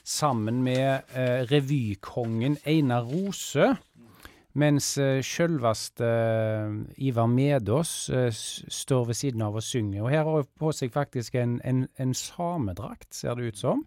sammen 0.08 0.62
med 0.64 1.10
eh, 1.12 1.44
revykongen 1.50 2.56
Einar 2.64 3.04
Rose 3.04 3.74
Mens 4.58 4.90
uh, 4.98 5.20
sjølveste 5.22 6.08
Ivar 6.98 7.28
Medås 7.30 7.92
står 8.10 9.04
ved 9.10 9.18
siden 9.18 9.44
av 9.46 9.58
og 9.60 9.62
synger. 9.62 10.02
Og 10.02 10.10
her 10.10 10.24
har 10.26 10.40
hun 10.40 10.50
på 10.58 10.72
seg 10.74 10.90
faktisk 10.94 11.38
en, 11.38 11.60
en, 11.64 11.84
en 12.00 12.16
samedrakt, 12.16 13.12
ser 13.14 13.38
det 13.38 13.52
ut 13.52 13.62
som. 13.62 13.86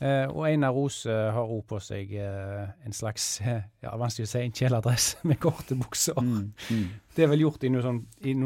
Eh, 0.00 0.30
og 0.32 0.46
Einar 0.48 0.72
Rose 0.72 1.12
har 1.12 1.50
òg 1.52 1.60
på 1.68 1.76
seg 1.84 2.14
eh, 2.16 2.70
en 2.88 2.94
slags 2.96 3.34
eh, 3.44 3.66
ja, 3.84 3.92
vanskelig 4.00 4.28
å 4.28 4.32
si, 4.32 4.40
en 4.46 4.56
kjeledress 4.56 5.12
med 5.28 5.40
korte 5.42 5.76
bukser. 5.76 6.16
Mm, 6.24 6.50
mm. 6.70 6.90
Det 7.10 7.24
er 7.24 7.28
vel 7.32 7.42
gjort 7.42 7.64
i 7.66 7.68
noe 7.74 7.82
sånn, 7.82 7.96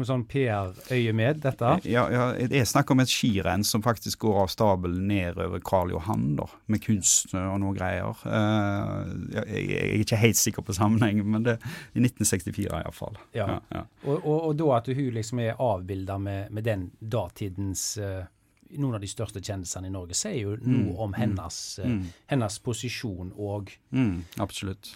sånn 0.09 0.23
PR-øyemed, 0.27 1.37
dette? 1.43 1.69
Ja, 1.85 2.07
ja, 2.11 2.23
det 2.33 2.57
er 2.59 2.65
snakk 2.67 2.89
om 2.91 3.03
et 3.03 3.11
skirenn 3.13 3.61
som 3.63 3.83
faktisk 3.85 4.25
går 4.25 4.39
av 4.41 4.49
stabelen 4.51 5.05
nedover 5.05 5.61
Karl 5.63 5.93
Johan, 5.93 6.31
da, 6.39 6.47
med 6.73 6.81
kunst 6.83 7.29
og 7.37 7.59
noe 7.61 7.75
greier. 7.77 8.25
Jeg, 8.25 9.61
er 9.77 9.93
ikke 10.01 10.19
helt 10.19 10.41
sikker 10.41 10.65
på 10.65 10.75
sammenhengen, 10.75 11.29
men 11.29 11.45
det 11.45 11.55
er 11.59 11.77
i 11.93 12.01
1964 12.01 12.81
iallfall. 12.81 13.21
Ja. 13.37 13.45
Ja, 13.53 13.59
ja. 13.77 13.83
Og, 14.07 14.17
og, 14.17 14.39
og, 14.39 14.51
da 14.59 14.71
at 14.79 14.89
hun 14.97 15.13
liksom 15.21 15.45
er 15.45 15.61
avbilda 15.61 16.17
med, 16.25 16.49
med, 16.49 16.65
den 16.65 16.89
datidens 16.99 17.85
uh, 18.01 18.25
noen 18.73 18.97
av 18.97 19.03
de 19.03 19.09
største 19.09 19.41
kjendisene 19.43 19.89
i 19.89 19.93
Norge 19.93 20.17
sier 20.17 20.41
jo 20.41 20.55
mm. 20.57 20.69
noe 20.73 20.99
om 21.05 21.15
hennes, 21.17 21.57
eh, 21.81 21.89
mm. 21.89 22.05
hennes 22.31 22.59
posisjon 22.65 23.33
mm, 23.35 24.15
Absolutt. 24.43 24.95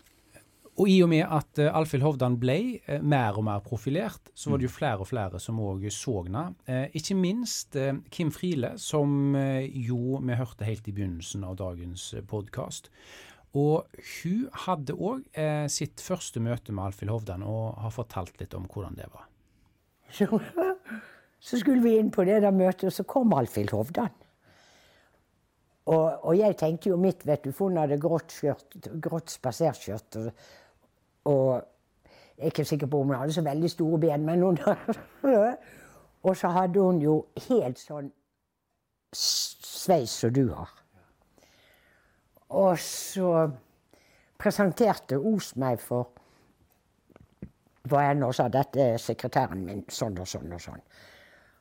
Og 0.80 0.88
i 0.88 1.02
og 1.04 1.10
med 1.12 1.26
at 1.28 1.60
uh, 1.60 1.74
Alfhild 1.76 2.06
Hovdan 2.06 2.38
ble 2.40 2.80
uh, 2.88 3.00
mer 3.04 3.36
og 3.36 3.44
mer 3.50 3.64
profilert, 3.66 4.32
så 4.32 4.52
var 4.52 4.60
det 4.60 4.70
jo 4.70 4.72
mm. 4.72 4.78
flere 4.78 5.04
og 5.04 5.10
flere 5.10 5.42
som 5.44 5.60
òg 5.60 5.84
så 5.92 6.22
henne. 6.24 6.46
Uh, 6.70 6.86
ikke 6.96 7.18
minst 7.20 7.76
Kim 8.14 8.32
Friele, 8.32 8.76
som 8.80 9.36
jo 9.36 10.22
vi 10.24 10.40
hørte 10.40 10.68
helt 10.68 10.88
i 10.88 10.96
begynnelsen 10.96 11.44
av 11.48 11.60
dagens 11.60 12.14
podkast. 12.30 12.88
Og 13.58 13.90
hun 14.22 14.46
hadde 14.68 14.94
òg 14.94 15.24
sitt 15.74 16.04
første 16.06 16.38
møte 16.44 16.70
med 16.70 16.92
Alfhild 16.92 17.10
Hovdan 17.10 17.42
og 17.42 17.80
har 17.82 17.96
fortalt 17.96 18.38
litt 18.38 18.54
om 18.54 18.68
hvordan 18.70 19.00
det 19.00 19.10
var. 19.10 19.26
Så 21.40 21.60
skulle 21.60 21.84
vi 21.84 21.98
inn 21.98 22.12
på 22.12 22.26
det 22.28 22.42
der 22.44 22.52
møtet, 22.52 22.90
og 22.90 22.94
så 22.94 23.06
kom 23.08 23.34
Alfhild 23.34 23.72
Hovdan. 23.72 24.12
Og, 25.90 26.26
og, 26.26 26.38
jeg 26.38 26.58
tenkte 26.58 26.92
jo 26.92 26.98
mitt, 27.02 27.26
vet 27.26 27.44
du, 27.46 27.52
for 27.56 27.72
hun 27.72 27.80
hadde 27.82 27.98
grått, 28.02 28.34
skjørt, 28.36 28.76
grått 29.02 29.32
spaserskjørt. 29.34 30.20
Og, 30.20 30.28
og, 31.32 32.10
jeg 32.38 32.46
er 32.46 32.54
ikke 32.54 32.66
sikker 32.66 32.92
på 32.92 33.00
om 33.02 33.10
hun 33.10 33.18
hadde 33.18 33.34
så 33.34 33.44
veldig 33.44 33.72
store 33.72 34.00
ben, 34.00 34.26
men 34.26 34.44
hun 34.44 34.60
Og 36.22 36.36
så 36.38 36.52
hadde 36.52 36.84
hun 36.84 37.02
jo 37.02 37.16
helt 37.48 37.80
sånn 37.80 38.12
sveis 39.16 40.12
som 40.22 40.34
du 40.36 40.50
har. 40.52 40.72
Og 42.60 42.80
så 42.84 43.48
presenterte 44.40 45.18
Os 45.18 45.54
meg 45.56 45.80
for 45.82 46.12
hva 47.90 48.04
enn 48.12 48.26
og 48.28 48.36
sa, 48.36 48.50
dette 48.52 48.84
er 48.94 49.02
sekretæren 49.02 49.64
min, 49.66 49.86
sånn 49.90 50.18
og 50.20 50.28
sånn 50.30 50.52
og 50.54 50.62
sånn. 50.62 50.84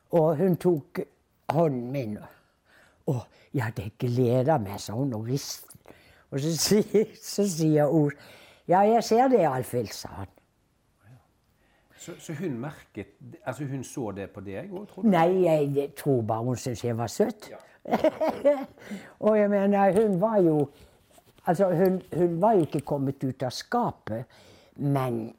Og 0.09 0.37
hun 0.37 0.57
tok 0.57 0.99
hånden 1.49 1.91
min. 1.91 2.17
Og 3.07 3.21
ja, 3.53 3.69
det 3.77 3.91
gleder 3.97 4.57
meg, 4.57 4.79
sa 4.81 4.93
hun 4.93 5.13
og 5.13 5.27
ristet. 5.27 5.95
Og 6.29 6.39
så, 6.39 6.51
sier, 6.57 7.15
så 7.21 7.47
sier 7.49 7.89
hun 7.89 8.11
Ja, 8.69 8.83
jeg 8.85 9.03
ser 9.03 9.27
det, 9.27 9.39
Alfhild, 9.49 9.89
sa 9.93 10.09
han. 10.13 10.27
Så, 11.97 12.13
så, 12.19 12.33
hun 12.33 12.59
merket 12.61 13.07
Altså 13.45 13.65
hun 13.65 13.83
så 13.83 14.11
det 14.11 14.29
på 14.31 14.41
deg 14.45 14.69
òg, 14.71 14.85
tror 14.87 15.03
du? 15.03 15.09
Nei, 15.09 15.41
jeg 15.43 15.89
tror 15.97 16.21
bare 16.21 16.45
hun 16.45 16.55
syntes 16.55 16.83
jeg 16.85 16.97
var 16.97 17.07
søt. 17.11 17.49
Ja. 17.49 17.57
og 19.25 19.39
jeg 19.39 19.49
mener, 19.49 19.91
hun 20.01 20.21
var 20.21 20.37
jo 20.37 20.69
Altså, 21.47 21.65
hun, 21.73 22.01
hun, 22.13 22.41
var 22.41 22.53
jo 22.53 22.59
ikke 22.67 22.79
kommet 22.85 23.23
ut 23.23 23.43
av 23.43 23.49
skapet, 23.49 24.25
men 24.75 25.33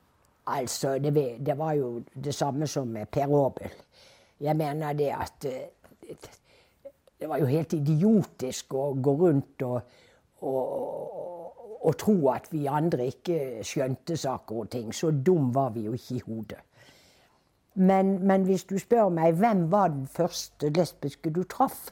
altså 0.46 0.98
Det, 0.98 1.14
det 1.46 1.58
var 1.58 1.72
jo 1.72 2.02
det 2.24 2.34
samme 2.34 2.66
som 2.66 2.88
med 2.88 3.06
Per 3.06 3.30
Aabel. 3.44 3.70
Jeg 4.40 4.56
mener 4.56 4.92
det 4.92 5.10
at 5.12 5.44
eh, 5.44 6.16
Det 7.20 7.28
var 7.28 7.38
jo 7.38 7.46
helt 7.50 7.72
idiotisk 7.76 8.74
å 8.74 8.94
gå 8.96 9.12
rundt 9.20 9.62
og, 9.66 9.80
og, 10.40 11.74
og 11.84 11.96
tro 12.00 12.14
at 12.32 12.46
vi 12.48 12.62
andre 12.64 13.10
ikke 13.12 13.60
skjønte 13.60 14.16
saker 14.16 14.62
og 14.62 14.70
ting. 14.72 14.94
Så 14.96 15.10
dum 15.12 15.50
var 15.52 15.74
vi 15.74 15.84
jo 15.84 15.92
ikke 15.92 16.14
i 16.16 16.22
hodet. 16.24 16.62
Men, 17.74 18.14
men, 18.26 18.46
hvis 18.48 18.64
du 18.64 18.78
spør 18.80 19.12
meg 19.12 19.36
hvem 19.36 19.66
var 19.70 19.92
den 19.92 20.06
første 20.08 20.72
lesbiske 20.72 21.30
du 21.30 21.42
traff, 21.44 21.90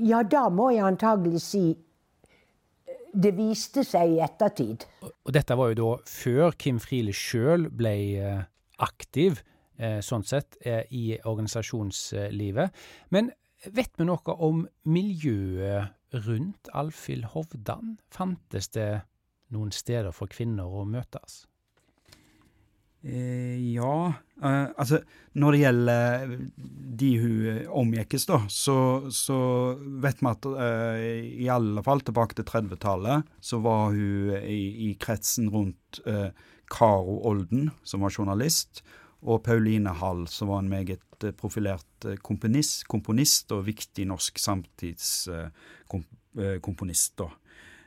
ja, 0.00 0.22
da 0.24 0.48
må 0.48 0.70
jeg 0.72 0.88
antagelig 0.88 1.42
si 1.44 1.64
det 3.12 3.34
viste 3.36 3.84
seg 3.84 4.16
i 4.16 4.22
ettertid. 4.24 4.88
Og 5.04 5.36
dette 5.36 5.56
var 5.60 5.74
jo 5.74 5.78
da 5.82 5.92
før 6.08 6.56
Kim 6.56 6.80
Friele 6.80 7.12
sjøl 7.16 7.68
ble 7.68 7.94
eh, 8.16 8.42
aktiv 8.80 9.44
Eh, 9.44 9.55
sånn 10.04 10.24
sett, 10.24 10.56
eh, 10.60 10.84
i 10.90 11.18
organisasjonslivet. 11.24 12.86
Men 13.14 13.32
vet 13.64 13.92
vi 13.98 14.06
noe 14.08 14.38
om 14.48 14.64
miljøet 14.84 16.22
rundt 16.26 16.70
Alfhild 16.72 17.32
Hovdan? 17.34 17.98
Fantes 18.12 18.70
det 18.76 18.90
noen 19.54 19.72
steder 19.74 20.14
for 20.16 20.30
kvinner 20.32 20.70
å 20.70 20.86
møtes? 20.88 21.44
Eh, 23.06 23.74
ja, 23.74 24.12
eh, 24.42 24.64
altså 24.74 24.98
når 25.38 25.54
det 25.54 25.60
gjelder 25.60 26.32
de 26.98 27.10
hun 27.22 27.60
omgikkes, 27.82 28.24
da, 28.26 28.40
så, 28.50 28.78
så, 29.14 29.36
vet 30.02 30.24
vi 30.24 30.30
at 30.32 30.48
eh, 30.50 31.04
i 31.44 31.48
alle 31.52 31.84
fall 31.86 32.02
tilbake 32.02 32.34
til 32.38 32.48
30-tallet, 32.48 33.28
så 33.38 33.60
var 33.62 33.94
hun 33.94 34.34
i, 34.40 34.88
i 34.88 34.90
kretsen 34.98 35.52
rundt 35.54 36.00
eh, 36.08 36.32
Karo 36.72 37.20
Olden, 37.30 37.70
som 37.86 38.02
var 38.02 38.16
journalist 38.16 38.82
og 39.24 39.40
Pauline 39.46 39.92
Hall, 40.00 40.26
som 40.28 40.48
var 40.52 40.58
en 40.62 40.68
meget 40.70 41.24
eh, 41.24 41.32
profilert 41.36 42.04
eh, 42.04 42.16
komponist, 42.22 42.84
komponist 42.90 43.52
og 43.56 43.66
viktig 43.68 44.06
norsk 44.10 44.38
samtidskomponist. 44.42 47.20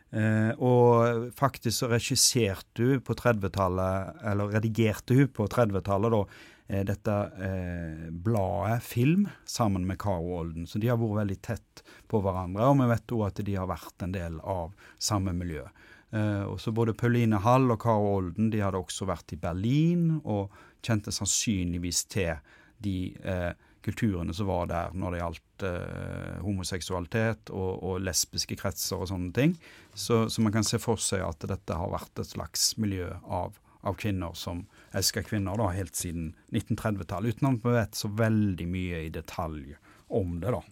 Eh, 0.10 0.52
og 0.58 1.32
faktisk 1.38 1.84
regisserte 1.92 2.84
hun 2.84 3.02
på 3.06 3.14
30-tallet, 3.20 3.96
eller 4.32 4.54
redigerte 4.58 5.14
hun 5.20 5.30
på 5.34 5.44
30-tallet, 5.52 6.10
da, 6.16 6.22
dette 6.70 7.14
eh, 7.42 8.10
bladet 8.14 8.84
Film 8.86 9.28
sammen 9.46 9.88
med 9.90 9.98
Karo 10.02 10.38
Olden. 10.42 10.68
Så 10.70 10.78
de 10.82 10.88
har 10.90 10.98
vært 11.02 11.20
veldig 11.24 11.40
tett 11.42 11.84
på 12.10 12.22
hverandre, 12.22 12.68
og 12.70 12.78
vi 12.82 12.86
vet 12.92 13.14
òg 13.18 13.24
at 13.30 13.42
de 13.46 13.54
har 13.58 13.68
vært 13.70 13.98
en 14.06 14.14
del 14.14 14.38
av 14.42 14.74
samme 15.02 15.34
miljø. 15.38 15.66
Eh, 16.12 16.44
og 16.44 16.58
så 16.62 16.74
Både 16.74 16.96
Pauline 16.98 17.42
Hall 17.44 17.70
og 17.70 17.82
Karo 17.84 18.14
Olden 18.18 18.50
de 18.54 18.64
hadde 18.64 18.82
også 18.82 19.08
vært 19.10 19.36
i 19.36 19.40
Berlin 19.42 20.16
og 20.24 20.54
kjente 20.86 21.14
sannsynligvis 21.14 22.06
til 22.10 22.40
de 22.82 23.12
eh, 23.22 23.52
kulturene 23.86 24.34
som 24.36 24.50
var 24.50 24.68
der 24.72 24.96
når 24.98 25.14
det 25.14 25.22
gjaldt 25.22 25.66
eh, 25.70 26.36
homoseksualitet 26.44 27.54
og, 27.54 27.72
og, 27.78 28.02
lesbiske 28.04 28.58
kretser 28.60 29.00
og 29.00 29.10
sånne 29.12 29.32
ting. 29.36 29.56
Så, 29.94 30.26
så, 30.32 30.44
man 30.44 30.56
kan 30.56 30.68
se 30.68 30.82
for 30.82 31.02
seg 31.04 31.24
at 31.26 31.46
dette 31.50 31.78
har 31.78 31.94
vært 31.94 32.24
et 32.24 32.34
slags 32.34 32.72
miljø 32.82 33.12
av, 33.26 33.60
av 33.86 34.00
kvinner 34.00 34.36
som 34.38 34.66
elsker 34.98 35.28
kvinner 35.28 35.60
da, 35.60 35.70
helt 35.76 35.96
siden 36.00 36.34
1930-tallet, 36.52 37.38
uten 37.38 37.54
at 37.54 37.64
vi 37.66 37.78
vet 37.78 38.02
så 38.02 38.12
veldig 38.12 38.70
mye 38.72 39.06
i 39.06 39.14
detalj 39.14 39.78
om 40.20 40.40
det. 40.42 40.56
da. 40.58 40.64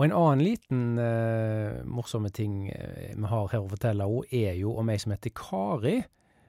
Og 0.00 0.06
en 0.06 0.14
annen 0.16 0.40
liten 0.40 0.84
uh, 0.96 1.82
morsomme 1.84 2.30
ting 2.32 2.70
uh, 2.72 3.10
vi 3.12 3.28
har 3.28 3.50
her 3.52 3.60
å 3.60 3.68
fortelle 3.68 4.06
òg, 4.08 4.30
er 4.32 4.54
jo 4.56 4.72
om 4.80 4.88
ei 4.88 4.96
som 4.96 5.12
heter 5.12 5.34
Kari, 5.36 5.98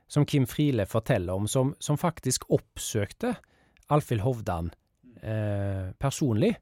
som 0.08 0.24
Kim 0.24 0.46
Friele 0.48 0.86
forteller 0.88 1.36
om, 1.36 1.50
som, 1.52 1.74
som 1.84 2.00
faktisk 2.00 2.48
oppsøkte 2.48 3.34
Alfhild 3.92 4.24
Hovdan 4.24 4.72
uh, 4.72 5.92
personlig 6.00 6.54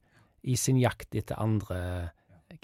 i 0.50 0.58
sin 0.58 0.80
jakt 0.82 1.14
etter 1.14 1.38
andre 1.38 2.10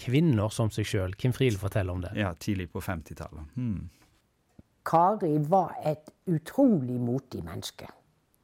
kvinner 0.01 0.49
som 0.49 0.73
seg 0.73 0.89
sjøl. 0.89 1.13
Kim 1.13 1.35
Friele 1.35 1.61
forteller 1.61 1.93
om 1.93 2.01
det. 2.01 2.15
Ja, 2.17 2.33
tidlig 2.33 2.71
på 2.73 2.81
50-tallet. 2.81 3.53
Hmm. 3.53 3.91
Kari 4.89 5.35
var 5.45 5.77
et 5.85 6.09
utrolig 6.33 6.97
motig 6.97 7.43
menneske. 7.45 7.91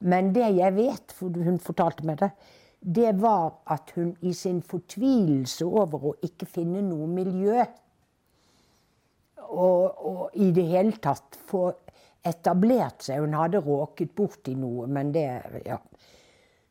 Men 0.06 0.30
det 0.34 0.54
jeg 0.60 0.78
vet, 0.78 1.13
for 1.17 1.34
hun 1.41 1.58
fortalte 1.62 2.06
meg 2.06 2.22
det, 2.22 2.30
det 2.82 3.12
var 3.22 3.62
at 3.70 3.91
hun 3.96 4.15
i 4.22 4.34
sin 4.34 4.62
fortvilelse 4.65 5.65
over 5.65 6.06
å 6.12 6.15
ikke 6.26 6.48
finne 6.50 6.82
noe 6.82 7.08
miljø 7.08 7.62
og, 9.52 10.06
og, 10.06 10.24
i 10.34 10.50
det 10.56 10.65
hele 10.72 10.96
tatt 11.04 11.38
få 11.50 11.67
etablert 12.26 13.04
seg 13.06 13.22
Hun 13.22 13.36
hadde 13.36 13.62
råket 13.65 14.13
borti 14.15 14.54
noe, 14.56 14.88
men 14.88 15.12
det 15.13 15.28
ja. 15.65 15.78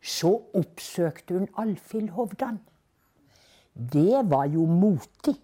Så 0.01 0.33
oppsøkte 0.57 1.37
hun 1.37 1.49
Alfhild 1.61 2.15
Hovdan. 2.17 2.61
Det 3.75 4.23
var 4.31 4.47
jo 4.49 4.65
motig. 4.67 5.37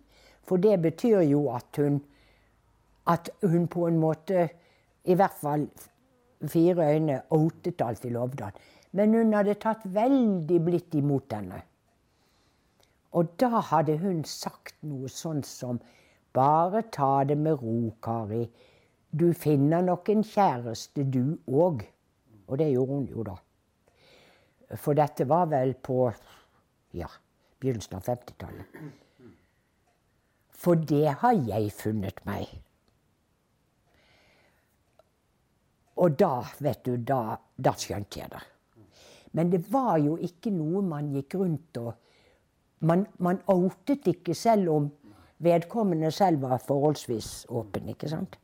For 0.47 0.63
det 0.63 0.79
betyr 0.83 1.27
jo 1.27 1.49
at 1.53 1.83
hun 1.83 2.01
At 3.07 3.29
hun 3.43 3.69
på 3.71 3.87
en 3.87 4.01
måte, 4.03 4.49
i 5.05 5.15
hvert 5.15 5.37
fall 5.39 5.69
fire 6.43 6.89
øyne, 6.95 7.21
outet 7.31 7.83
Alfhild 7.85 8.17
Hovdan. 8.17 8.57
Men 8.97 9.15
hun 9.15 9.35
hadde 9.37 9.57
tatt 9.61 9.85
veldig 9.93 10.61
blitt 10.65 10.95
imot 10.97 11.35
henne. 11.37 11.61
Og 13.17 13.33
da 13.41 13.61
hadde 13.71 13.97
hun 14.01 14.23
sagt 14.29 14.77
noe 14.85 15.11
sånn 15.13 15.45
som 15.47 15.81
Bare 16.37 16.83
ta 16.93 17.25
det 17.25 17.39
med 17.41 17.63
ro, 17.63 17.95
Kari. 18.03 18.51
du 19.11 19.33
finner 19.33 19.81
nok 19.81 20.09
en 20.13 20.23
kjæreste, 20.23 21.05
du 21.11 21.39
òg. 21.49 21.87
Og 22.47 22.59
det 22.59 22.67
gjorde 22.73 22.93
hun 22.93 23.07
jo, 23.09 23.23
da. 23.25 23.37
For 24.77 24.93
dette 24.93 25.25
var 25.25 25.47
vel 25.47 25.73
på 25.75 26.13
ja, 26.93 27.09
begynnelsen 27.61 27.97
av 27.97 28.05
50-tallet. 28.05 28.77
For 30.53 30.75
det 30.75 31.15
har 31.23 31.41
jeg 31.49 31.73
funnet 31.73 32.21
meg. 32.29 32.53
Og 35.97 36.19
da, 36.21 36.45
vet 36.61 36.85
du, 36.85 36.97
da, 37.01 37.39
da 37.57 37.73
skjønte 37.81 38.21
jeg 38.21 38.29
det. 38.35 38.45
Men 39.37 39.53
det 39.53 39.63
var 39.73 39.99
jo 40.01 40.17
ikke 40.17 40.51
noe 40.55 40.83
man 40.85 41.13
gikk 41.15 41.39
rundt 41.43 41.83
og 41.83 41.95
Man, 42.87 43.07
man 43.25 43.39
outet 43.49 44.05
ikke 44.05 44.35
selv 44.37 44.69
om 44.69 44.91
vedkommende 45.41 46.11
selv 46.13 46.43
var 46.43 46.61
forholdsvis 46.61 47.47
åpen, 47.49 47.89
ikke 47.89 48.11
sant. 48.13 48.37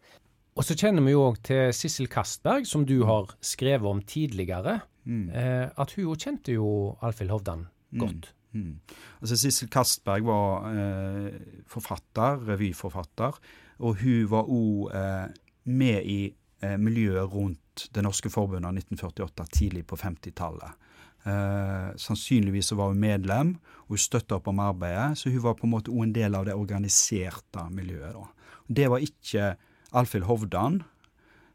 Og 0.56 0.64
så 0.64 0.72
kjenner 0.72 1.04
vi 1.04 1.12
jo 1.12 1.26
òg 1.30 1.36
til 1.44 1.72
Sissel 1.76 2.08
Kastberg, 2.08 2.64
som 2.68 2.86
du 2.88 3.02
har 3.08 3.32
skrevet 3.44 3.88
om 3.88 4.00
tidligere. 4.00 4.78
Mm. 5.04 5.30
Eh, 5.30 5.66
at 5.68 5.94
hun 5.96 6.16
kjente 6.16 6.56
jo 6.56 6.96
Alfhild 7.04 7.32
Hovdan 7.32 7.66
mm. 7.66 8.00
godt. 8.00 8.32
Mm. 8.52 8.64
Mm. 8.64 8.98
Altså 9.20 9.38
Sissel 9.40 9.70
Kastberg 9.72 10.26
var 10.28 10.68
eh, 10.72 11.40
forfatter, 11.66 12.40
revyforfatter, 12.48 13.40
og 13.84 13.96
hun 14.02 14.28
var 14.30 14.48
òg 14.52 14.92
eh, 14.96 15.26
med 15.64 16.04
i 16.04 16.20
eh, 16.62 16.76
miljøet 16.78 17.32
rundt 17.32 17.61
Det 17.92 18.02
norske 18.04 18.30
forbundet 18.32 18.68
av 18.68 18.78
1948, 18.78 19.46
tidlig 19.56 19.86
på 19.88 19.96
50-tallet. 19.96 20.88
Eh, 21.22 21.90
sannsynligvis 21.96 22.72
så 22.72 22.76
var 22.78 22.90
hun 22.90 23.02
medlem, 23.02 23.56
og 23.86 23.94
hun 23.94 24.04
støtta 24.04 24.38
opp 24.40 24.48
om 24.50 24.62
arbeidet, 24.62 25.18
så 25.18 25.30
hun 25.30 25.44
var 25.44 25.54
på 25.58 25.68
en 25.68 25.74
måte 25.76 25.94
en 25.94 26.14
del 26.14 26.34
av 26.34 26.48
det 26.48 26.56
organiserte 26.58 27.66
miljøet. 27.70 28.16
Da. 28.16 28.56
Det 28.66 28.88
var 28.90 29.04
ikke 29.04 29.52
Alfhild 29.92 30.26
Hovdan, 30.26 30.80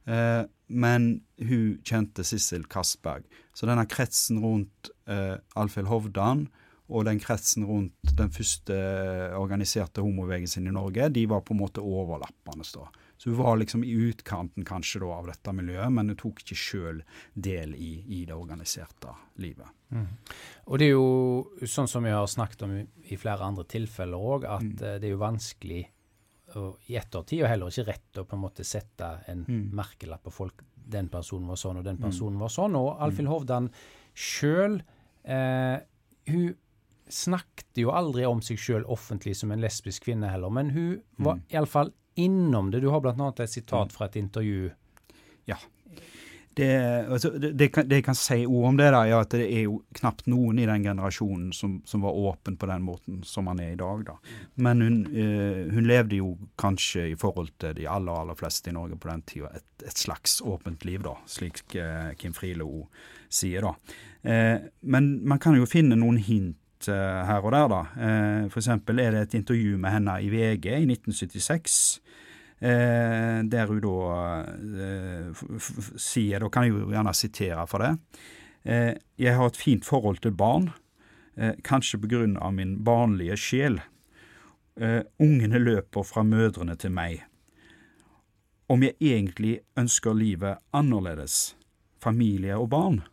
eh, 0.08 0.44
men 0.68 1.10
hun 1.42 1.82
kjente 1.84 2.24
Sissel 2.28 2.64
Kastberg. 2.72 3.28
Så 3.54 3.68
denne 3.68 3.88
kretsen 3.90 4.40
rundt 4.44 4.92
eh, 5.08 5.36
Alfhild 5.60 5.92
Hovdan 5.92 6.48
og 6.88 7.04
den 7.04 7.20
kretsen 7.20 7.66
rundt 7.68 8.16
den 8.16 8.32
første 8.32 8.76
organiserte 9.36 10.04
homobevegelsen 10.04 10.70
i 10.70 10.76
Norge, 10.76 11.10
de 11.12 11.26
var 11.28 11.44
på 11.44 11.56
en 11.56 11.60
måte 11.60 11.84
overlappende. 11.84 12.64
da. 12.74 12.88
Så 13.18 13.30
hun 13.30 13.40
var 13.40 13.58
liksom 13.58 13.84
i 13.84 13.92
utkanten 13.92 14.66
kanskje 14.66 15.02
da 15.02 15.10
av 15.16 15.28
dette 15.32 15.54
miljøet, 15.58 15.90
men 15.94 16.12
hun 16.12 16.20
tok 16.20 16.44
ikke 16.44 16.58
sjøl 16.58 17.02
del 17.34 17.74
i, 17.74 17.92
i, 18.06 18.24
det 18.30 18.36
organiserte 18.38 19.14
livet. 19.42 19.74
Mm. 19.90 20.08
Og 20.70 20.78
det 20.78 20.90
er 20.90 20.94
jo 20.94 21.68
sånn 21.68 21.90
som 21.90 22.06
vi 22.06 22.14
har 22.14 22.28
snakket 22.30 22.66
om 22.68 22.76
i, 22.78 23.18
flere 23.18 23.48
andre 23.48 23.66
tilfeller 23.70 24.32
òg, 24.34 24.46
at 24.46 24.68
mm. 24.68 24.76
uh, 24.84 24.98
det 25.02 25.10
er 25.10 25.16
jo 25.16 25.24
vanskelig 25.24 25.84
og, 26.56 26.78
i 26.88 27.00
ettertid, 27.00 27.42
og 27.42 27.52
heller 27.52 27.74
ikke 27.74 27.88
rett 27.90 28.22
å 28.22 28.28
på 28.28 28.38
en 28.38 28.44
måte 28.46 28.68
sette 28.68 29.10
en 29.32 29.44
mm. 29.48 29.66
merkelapp 29.76 30.24
på 30.28 30.36
folk. 30.38 30.64
Den 30.88 31.10
personen 31.12 31.50
var 31.50 31.60
sånn, 31.60 31.82
og 31.82 31.90
den 31.90 31.98
mm. 31.98 32.06
personen 32.06 32.40
var 32.40 32.54
sånn. 32.54 32.78
Og 32.80 32.94
Alfhild 33.04 33.28
mm. 33.28 33.34
Hovdan 33.34 33.68
sjøl, 34.18 34.80
eh, 35.28 35.76
hun 36.32 36.48
snakket 37.12 37.82
jo 37.82 37.92
aldri 37.96 38.26
om 38.28 38.40
seg 38.44 38.60
sjøl 38.60 38.86
offentlig 38.92 39.36
som 39.40 39.52
en 39.52 39.64
lesbisk 39.64 40.08
kvinne 40.08 40.30
heller, 40.32 40.52
men 40.54 40.72
hun 40.76 41.00
var 41.20 41.40
mm. 41.40 41.48
iallfall 41.56 41.92
innom 42.20 42.72
det. 42.72 42.84
Du 42.84 42.92
har 42.94 43.02
bl.a. 43.04 43.32
et 43.38 43.52
sitat 43.52 43.92
mm. 43.92 43.96
fra 43.96 44.10
et 44.10 44.20
intervju. 44.20 44.70
Ja. 45.48 45.58
Det, 46.58 47.06
altså, 47.06 47.30
det, 47.30 47.52
det, 47.52 47.68
kan, 47.70 47.86
det 47.86 48.00
jeg 48.00 48.04
kan 48.08 48.16
si 48.18 48.40
ord 48.50 48.64
om 48.72 48.78
det, 48.80 48.88
da, 48.90 49.04
er 49.06 49.20
at 49.20 49.34
det 49.38 49.46
er 49.46 49.68
jo 49.68 49.76
knapt 50.00 50.26
noen 50.32 50.58
i 50.58 50.66
den 50.66 50.88
generasjonen 50.88 51.52
som, 51.54 51.76
som 51.86 52.02
var 52.02 52.18
åpen 52.18 52.56
på 52.58 52.66
den 52.66 52.82
måten 52.82 53.20
som 53.30 53.46
han 53.52 53.62
er 53.62 53.76
i 53.76 53.78
dag. 53.78 54.02
da. 54.08 54.16
Men 54.66 54.82
hun, 54.82 54.96
eh, 55.14 55.68
hun, 55.70 55.86
levde 55.86 56.18
jo 56.18 56.32
kanskje 56.58 57.12
i 57.12 57.18
forhold 57.20 57.54
til 57.62 57.78
de 57.78 57.86
aller 57.86 58.24
aller 58.24 58.40
fleste 58.40 58.72
i 58.72 58.74
Norge 58.74 58.98
på 58.98 59.12
den 59.12 59.22
tida 59.30 59.52
et, 59.54 59.68
et 59.86 60.02
slags 60.02 60.40
åpent 60.42 60.88
liv, 60.90 61.06
da, 61.06 61.14
slik 61.30 61.62
eh, 61.78 62.16
Kim 62.18 62.34
Frilo 62.34 62.88
sier. 63.30 63.70
da. 63.70 63.76
Eh, 64.26 64.58
men 64.82 65.14
man 65.30 65.44
kan 65.44 65.62
jo 65.62 65.70
finne 65.70 66.00
noen 66.02 66.18
hint 66.18 66.90
eh, 66.90 67.22
her 67.30 67.46
og 67.46 67.54
der, 67.54 67.70
da. 67.70 67.84
Eh, 68.02 68.50
F.eks. 68.50 68.74
er 68.74 69.14
det 69.14 69.24
et 69.28 69.38
intervju 69.44 69.78
med 69.78 69.94
henne 69.94 70.18
i 70.26 70.34
VG 70.34 70.74
i 70.74 70.90
1976 70.90 71.78
Eh, 72.60 73.44
der 73.46 73.70
hun 73.70 73.82
da 73.84 73.98
eh, 74.50 75.42
sier 76.02 76.42
Da 76.42 76.48
kan 76.50 76.66
jeg 76.66 76.74
jo 76.74 76.88
gjerne 76.90 77.14
sitere 77.14 77.66
for 77.70 77.86
det. 77.86 77.92
Eh, 78.66 78.96
jeg 79.22 79.36
har 79.38 79.52
et 79.52 79.60
fint 79.60 79.86
forhold 79.86 80.24
til 80.24 80.34
barn, 80.34 80.72
eh, 81.38 81.54
kanskje 81.64 82.02
på 82.02 82.10
grunn 82.10 82.38
av 82.38 82.56
min 82.58 82.80
barnlige 82.84 83.38
sjel. 83.38 83.80
Eh, 84.76 85.04
ungene 85.20 85.62
løper 85.62 86.04
fra 86.04 86.24
mødrene 86.24 86.76
til 86.78 86.92
meg. 86.92 87.24
Om 88.70 88.84
jeg 88.84 88.98
egentlig 89.00 89.60
ønsker 89.78 90.14
livet 90.14 90.58
annerledes, 90.74 91.56
familie 92.02 92.58
og 92.58 92.70
barn? 92.70 93.04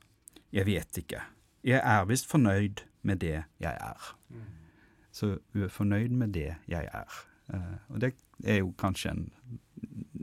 Jeg 0.53 0.67
vet 0.67 0.99
ikke. 0.99 1.21
Jeg 1.65 1.81
er 1.85 2.05
visst 2.09 2.27
fornøyd 2.31 2.83
med 3.03 3.21
det 3.21 3.45
jeg 3.61 3.77
er. 3.77 4.17
Så 5.13 5.39
hun 5.53 5.63
er 5.63 5.69
fornøyd 5.69 6.11
med 6.11 6.33
det 6.35 6.57
jeg 6.69 6.89
er. 6.93 7.34
Uh, 7.53 7.77
og 7.93 8.01
det 8.01 8.15
er 8.47 8.63
jo 8.63 8.73
kanskje 8.81 9.13
en 9.13 9.27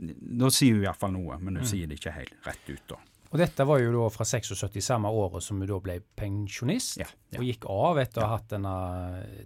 Nå 0.02 0.48
sier 0.50 0.74
hun 0.74 0.82
iallfall 0.82 1.12
noe, 1.14 1.36
men 1.38 1.60
hun 1.60 1.62
mm. 1.62 1.68
sier 1.68 1.86
det 1.86 2.00
ikke 2.00 2.14
helt 2.16 2.46
rett 2.48 2.70
ut, 2.72 2.82
da. 2.90 2.96
Og 3.32 3.38
dette 3.38 3.64
var 3.64 3.78
jo 3.78 3.92
da 3.94 4.08
fra 4.10 4.24
76, 4.26 4.80
samme 4.82 5.08
året 5.14 5.44
som 5.44 5.60
hun 5.62 5.68
da 5.70 5.78
ble 5.80 5.94
pensjonist, 6.18 6.98
ja, 7.00 7.06
ja. 7.30 7.38
og 7.38 7.46
gikk 7.46 7.68
av 7.70 8.00
etter 8.02 8.24
å 8.24 8.26
ha 8.26 8.34
hatt 8.34 8.50
denne 8.50 8.72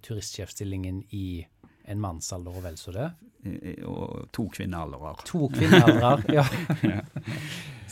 turistsjefstillingen 0.06 1.02
i 1.14 1.26
en 1.86 2.00
mannsalder 2.02 2.56
og 2.56 2.64
vel 2.64 2.78
så 2.80 2.94
det. 2.96 3.10
Og 3.86 4.26
to 4.34 4.48
kvinnealdre. 4.56 5.12
To 5.28 5.46
kvinnealdre, 5.52 6.34
ja. 6.34 6.46
ja. 6.96 7.04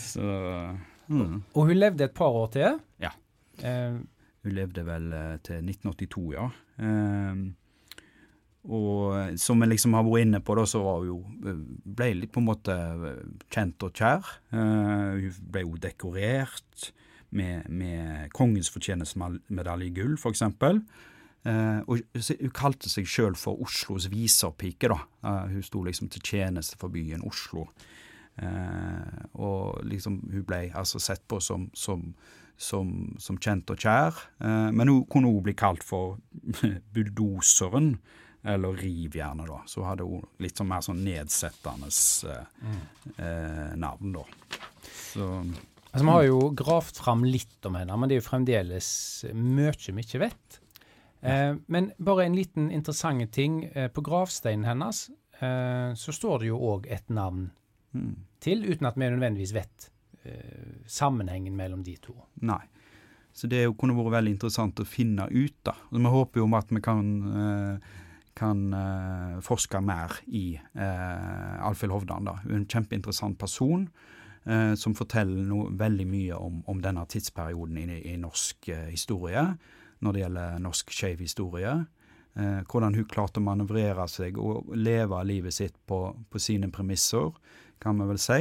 Så 0.00 0.24
mm. 1.06 1.36
Og 1.54 1.68
hun 1.68 1.76
levde 1.78 2.08
et 2.08 2.16
par 2.16 2.34
år 2.40 2.50
til? 2.56 2.80
Ja. 3.02 3.12
Eh, 3.62 4.00
hun 4.44 4.56
levde 4.56 4.86
vel 4.88 5.12
eh, 5.14 5.36
til 5.46 5.62
1982, 5.62 6.24
ja. 6.34 6.48
Eh, 6.82 7.44
og 8.64 9.38
som 9.40 9.60
vi 9.60 9.68
liksom 9.68 9.92
har 9.96 10.06
vært 10.06 10.24
inne 10.24 10.40
på, 10.40 10.54
da, 10.56 10.64
så 10.68 10.80
var 10.80 11.02
hun 11.02 11.08
jo 11.10 11.18
eh, 11.44 11.64
ble 11.84 12.10
litt 12.16 12.32
på 12.32 12.40
en 12.40 12.46
måte 12.48 12.74
eh, 12.74 13.24
kjent 13.52 13.84
og 13.84 13.98
kjær. 13.98 14.30
Uh, 14.54 15.20
hun 15.20 15.40
ble 15.52 15.64
jo 15.66 15.80
dekorert 15.82 16.86
med, 17.36 17.68
med 17.68 18.30
Kongens 18.32 18.70
fortjenestemedalje 18.72 19.90
i 19.90 19.92
gull, 19.98 20.14
f.eks. 20.16 20.46
Uh, 21.44 21.82
og 21.84 22.00
hun 22.16 22.54
kalte 22.56 22.88
seg 22.88 23.08
sjøl 23.10 23.36
for 23.36 23.60
Oslos 23.60 24.08
viserpike, 24.08 24.88
da. 24.88 25.02
Uh, 25.20 25.52
hun 25.52 25.66
sto 25.66 25.84
liksom 25.84 26.08
til 26.14 26.24
tjeneste 26.24 26.80
for 26.80 26.94
byen 26.94 27.24
Oslo. 27.28 27.66
Uh, 28.40 29.28
og 29.36 29.84
liksom 29.84 30.22
hun 30.24 30.48
ble 30.48 30.70
altså 30.72 31.02
sett 31.02 31.26
på 31.28 31.36
som, 31.44 31.68
som, 31.76 32.14
som, 32.56 33.12
som 33.20 33.36
kjent 33.36 33.76
og 33.76 33.78
kjær. 33.78 34.24
men 34.72 34.88
hun 34.88 35.04
kunne 35.10 35.30
òg 35.30 35.44
bli 35.44 35.54
kalt 35.54 35.84
for 35.86 36.16
bulldoseren 36.94 37.98
eller 38.44 38.76
rivjernet, 38.76 39.48
da. 39.48 39.62
Så 39.66 39.84
hadde 39.86 40.06
hun 40.08 40.24
litt 40.42 40.60
sånn 40.60 40.68
mer 40.68 40.82
sånn 40.84 41.00
nedsettende 41.04 41.88
eh, 42.30 42.82
eh, 43.16 43.70
navn, 43.80 44.18
da. 44.18 44.26
Så 45.12 45.30
Altså, 45.94 46.06
Vi 46.08 46.10
har 46.10 46.24
jo 46.26 46.38
gravd 46.58 46.96
fram 46.98 47.20
litt 47.22 47.66
om 47.68 47.76
henne, 47.78 47.94
men 47.94 48.10
det 48.10 48.16
er 48.16 48.18
jo 48.18 48.26
fremdeles 48.26 48.88
mye 49.30 49.92
vi 49.94 50.02
ikke 50.02 50.24
vet. 50.24 50.56
Eh, 51.22 51.54
men 51.70 51.92
bare 52.02 52.24
en 52.26 52.34
liten 52.34 52.70
interessant 52.74 53.30
ting. 53.32 53.62
Eh, 53.64 53.86
på 53.88 54.02
gravsteinen 54.02 54.66
hennes 54.66 55.04
eh, 55.38 55.94
så 55.94 56.12
står 56.12 56.42
det 56.42 56.50
jo 56.50 56.58
òg 56.58 56.88
et 56.90 57.06
navn 57.14 57.46
mm. 57.94 58.14
til, 58.42 58.66
uten 58.66 58.90
at 58.90 58.98
vi 58.98 59.06
nødvendigvis 59.06 59.54
vet 59.54 59.88
eh, 60.26 60.82
sammenhengen 60.90 61.54
mellom 61.54 61.86
de 61.86 61.94
to. 62.02 62.16
Nei. 62.42 62.64
Så 63.30 63.46
det 63.50 63.62
kunne 63.78 63.94
vært 63.94 64.16
veldig 64.18 64.34
interessant 64.34 64.82
å 64.82 64.86
finne 64.86 65.28
ut, 65.30 65.56
da. 65.62 65.76
Vi 65.94 66.02
håper 66.10 66.42
jo 66.42 66.48
om 66.50 66.58
at 66.58 66.74
vi 66.74 66.82
kan 66.82 67.14
kan 68.36 68.74
uh, 68.74 69.40
forske 69.44 69.80
mer 69.84 70.18
i 70.26 70.56
uh, 70.58 71.66
Alfhild 71.66 71.94
Hovdan. 71.94 72.26
da. 72.26 72.38
En 72.50 72.66
kjempeinteressant 72.66 73.38
person 73.38 73.86
uh, 74.48 74.74
som 74.78 74.96
forteller 74.98 75.46
noe 75.48 75.70
veldig 75.78 76.06
mye 76.10 76.38
om, 76.38 76.62
om 76.70 76.82
denne 76.82 77.06
tidsperioden 77.10 77.78
i, 77.84 78.00
i 78.12 78.16
norsk 78.20 78.70
uh, 78.74 78.88
historie, 78.90 79.46
når 80.04 80.12
det 80.12 80.24
gjelder 80.24 80.58
norsk 80.62 80.90
skeiv 80.92 81.22
historie. 81.24 81.84
hvordan 82.34 82.96
hun 82.98 83.04
klarte 83.06 83.38
å 83.38 83.44
manøvrere 83.46 84.08
seg 84.10 84.38
og 84.42 84.72
leve 84.74 85.20
livet 85.22 85.54
sitt 85.54 85.76
på, 85.86 86.16
på 86.28 86.38
sine 86.42 86.66
premisser, 86.66 87.30
kan 87.78 87.94
vi 87.94 88.08
vel 88.08 88.18
si. 88.18 88.40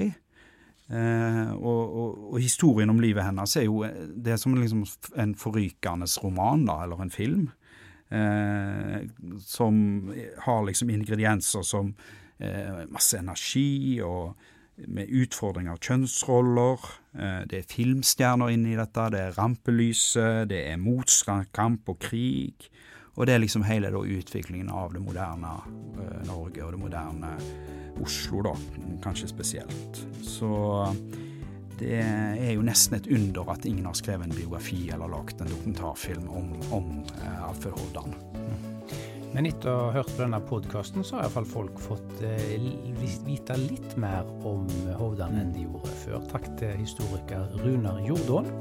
Og, 0.89 1.93
og, 1.93 2.33
og, 2.33 2.39
historien 2.41 2.89
om 2.89 2.99
livet 2.99 3.23
hennes 3.23 3.53
er 3.55 3.67
jo 3.67 3.85
det 3.85 4.33
er 4.33 4.41
som 4.41 4.57
liksom 4.57 4.81
en 5.13 5.35
forrykende 5.37 6.09
roman, 6.23 6.65
da, 6.65 6.79
eller 6.83 7.05
en 7.05 7.13
film. 7.13 7.51
Eh, 8.09 8.97
som 9.39 10.13
har 10.45 10.65
liksom 10.65 10.89
ingredienser 10.89 11.61
som 11.65 11.93
eh, 12.37 12.83
masse 12.89 13.17
energi 13.17 14.01
og 14.05 14.35
med 14.75 15.09
utfordring 15.09 15.69
av 15.69 15.79
kjønnsroller. 15.81 16.87
Eh, 17.17 17.41
det 17.49 17.59
er 17.59 17.69
filmstjerner 17.69 18.53
inni 18.53 18.75
dette, 18.77 19.09
det 19.13 19.21
er 19.27 19.37
rampelyset, 19.37 20.49
det 20.51 20.63
er 20.71 20.81
motstandskamp 20.81 21.89
og 21.93 22.01
krig. 22.05 22.69
Og 23.13 23.27
det 23.29 23.35
er 23.35 23.43
liksom 23.43 23.65
hele 23.67 23.91
da, 23.93 24.01
utviklingen 24.01 24.71
av 24.73 24.95
det 24.95 25.01
moderne 25.03 25.51
uh, 25.61 26.21
Norge 26.25 26.63
og 26.65 26.71
det 26.73 26.79
moderne 26.81 27.35
Oslo, 28.01 28.41
da, 28.41 28.53
kanskje 29.03 29.29
spesielt. 29.29 29.99
Så 30.25 30.49
det 31.83 32.47
er 32.47 32.53
jo 32.55 32.63
nesten 32.65 32.97
et 32.97 33.09
under 33.11 33.49
at 33.53 33.65
ingen 33.67 33.87
har 33.89 33.97
skrevet 33.97 34.27
en 34.27 34.35
biografi 34.35 34.85
eller 34.93 35.11
lagd 35.11 35.41
en 35.41 35.51
dokumentarfilm 35.51 36.29
om, 36.31 36.53
om 36.75 36.93
uh, 37.19 37.49
Alfred 37.49 37.75
Holdan. 37.79 38.15
Men 39.33 39.47
etter 39.49 39.71
å 39.71 39.87
ha 39.87 39.93
hørt 39.95 40.11
på 40.13 40.21
denne 40.21 40.39
podkasten, 40.45 41.01
så 41.01 41.17
har 41.17 41.25
iallfall 41.25 41.47
folk 41.49 41.79
fått 41.81 42.21
eh, 42.21 42.67
vite 43.25 43.57
litt 43.57 43.95
mer 43.97 44.29
om 44.45 44.67
Hovdan 44.99 45.39
enn 45.41 45.49
de 45.55 45.65
gjorde 45.65 45.95
før. 46.03 46.21
Takk 46.29 46.45
til 46.61 46.77
historiker 46.77 47.49
Runar 47.63 47.97
Jordån. 48.05 48.51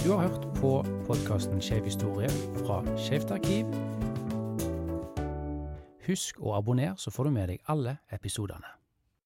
Du 0.00 0.08
har 0.14 0.24
hørt 0.24 0.48
på 0.56 0.72
podkasten 1.04 1.60
Skeiv 1.60 1.84
historie 1.84 2.32
fra 2.62 2.80
Skeivt 2.96 3.36
arkiv. 3.36 3.68
Husk 6.08 6.40
å 6.40 6.56
abonnere, 6.56 6.96
så 6.96 7.12
får 7.12 7.28
du 7.28 7.36
med 7.36 7.52
deg 7.52 7.64
alle 7.68 7.98
episodene. 8.16 8.79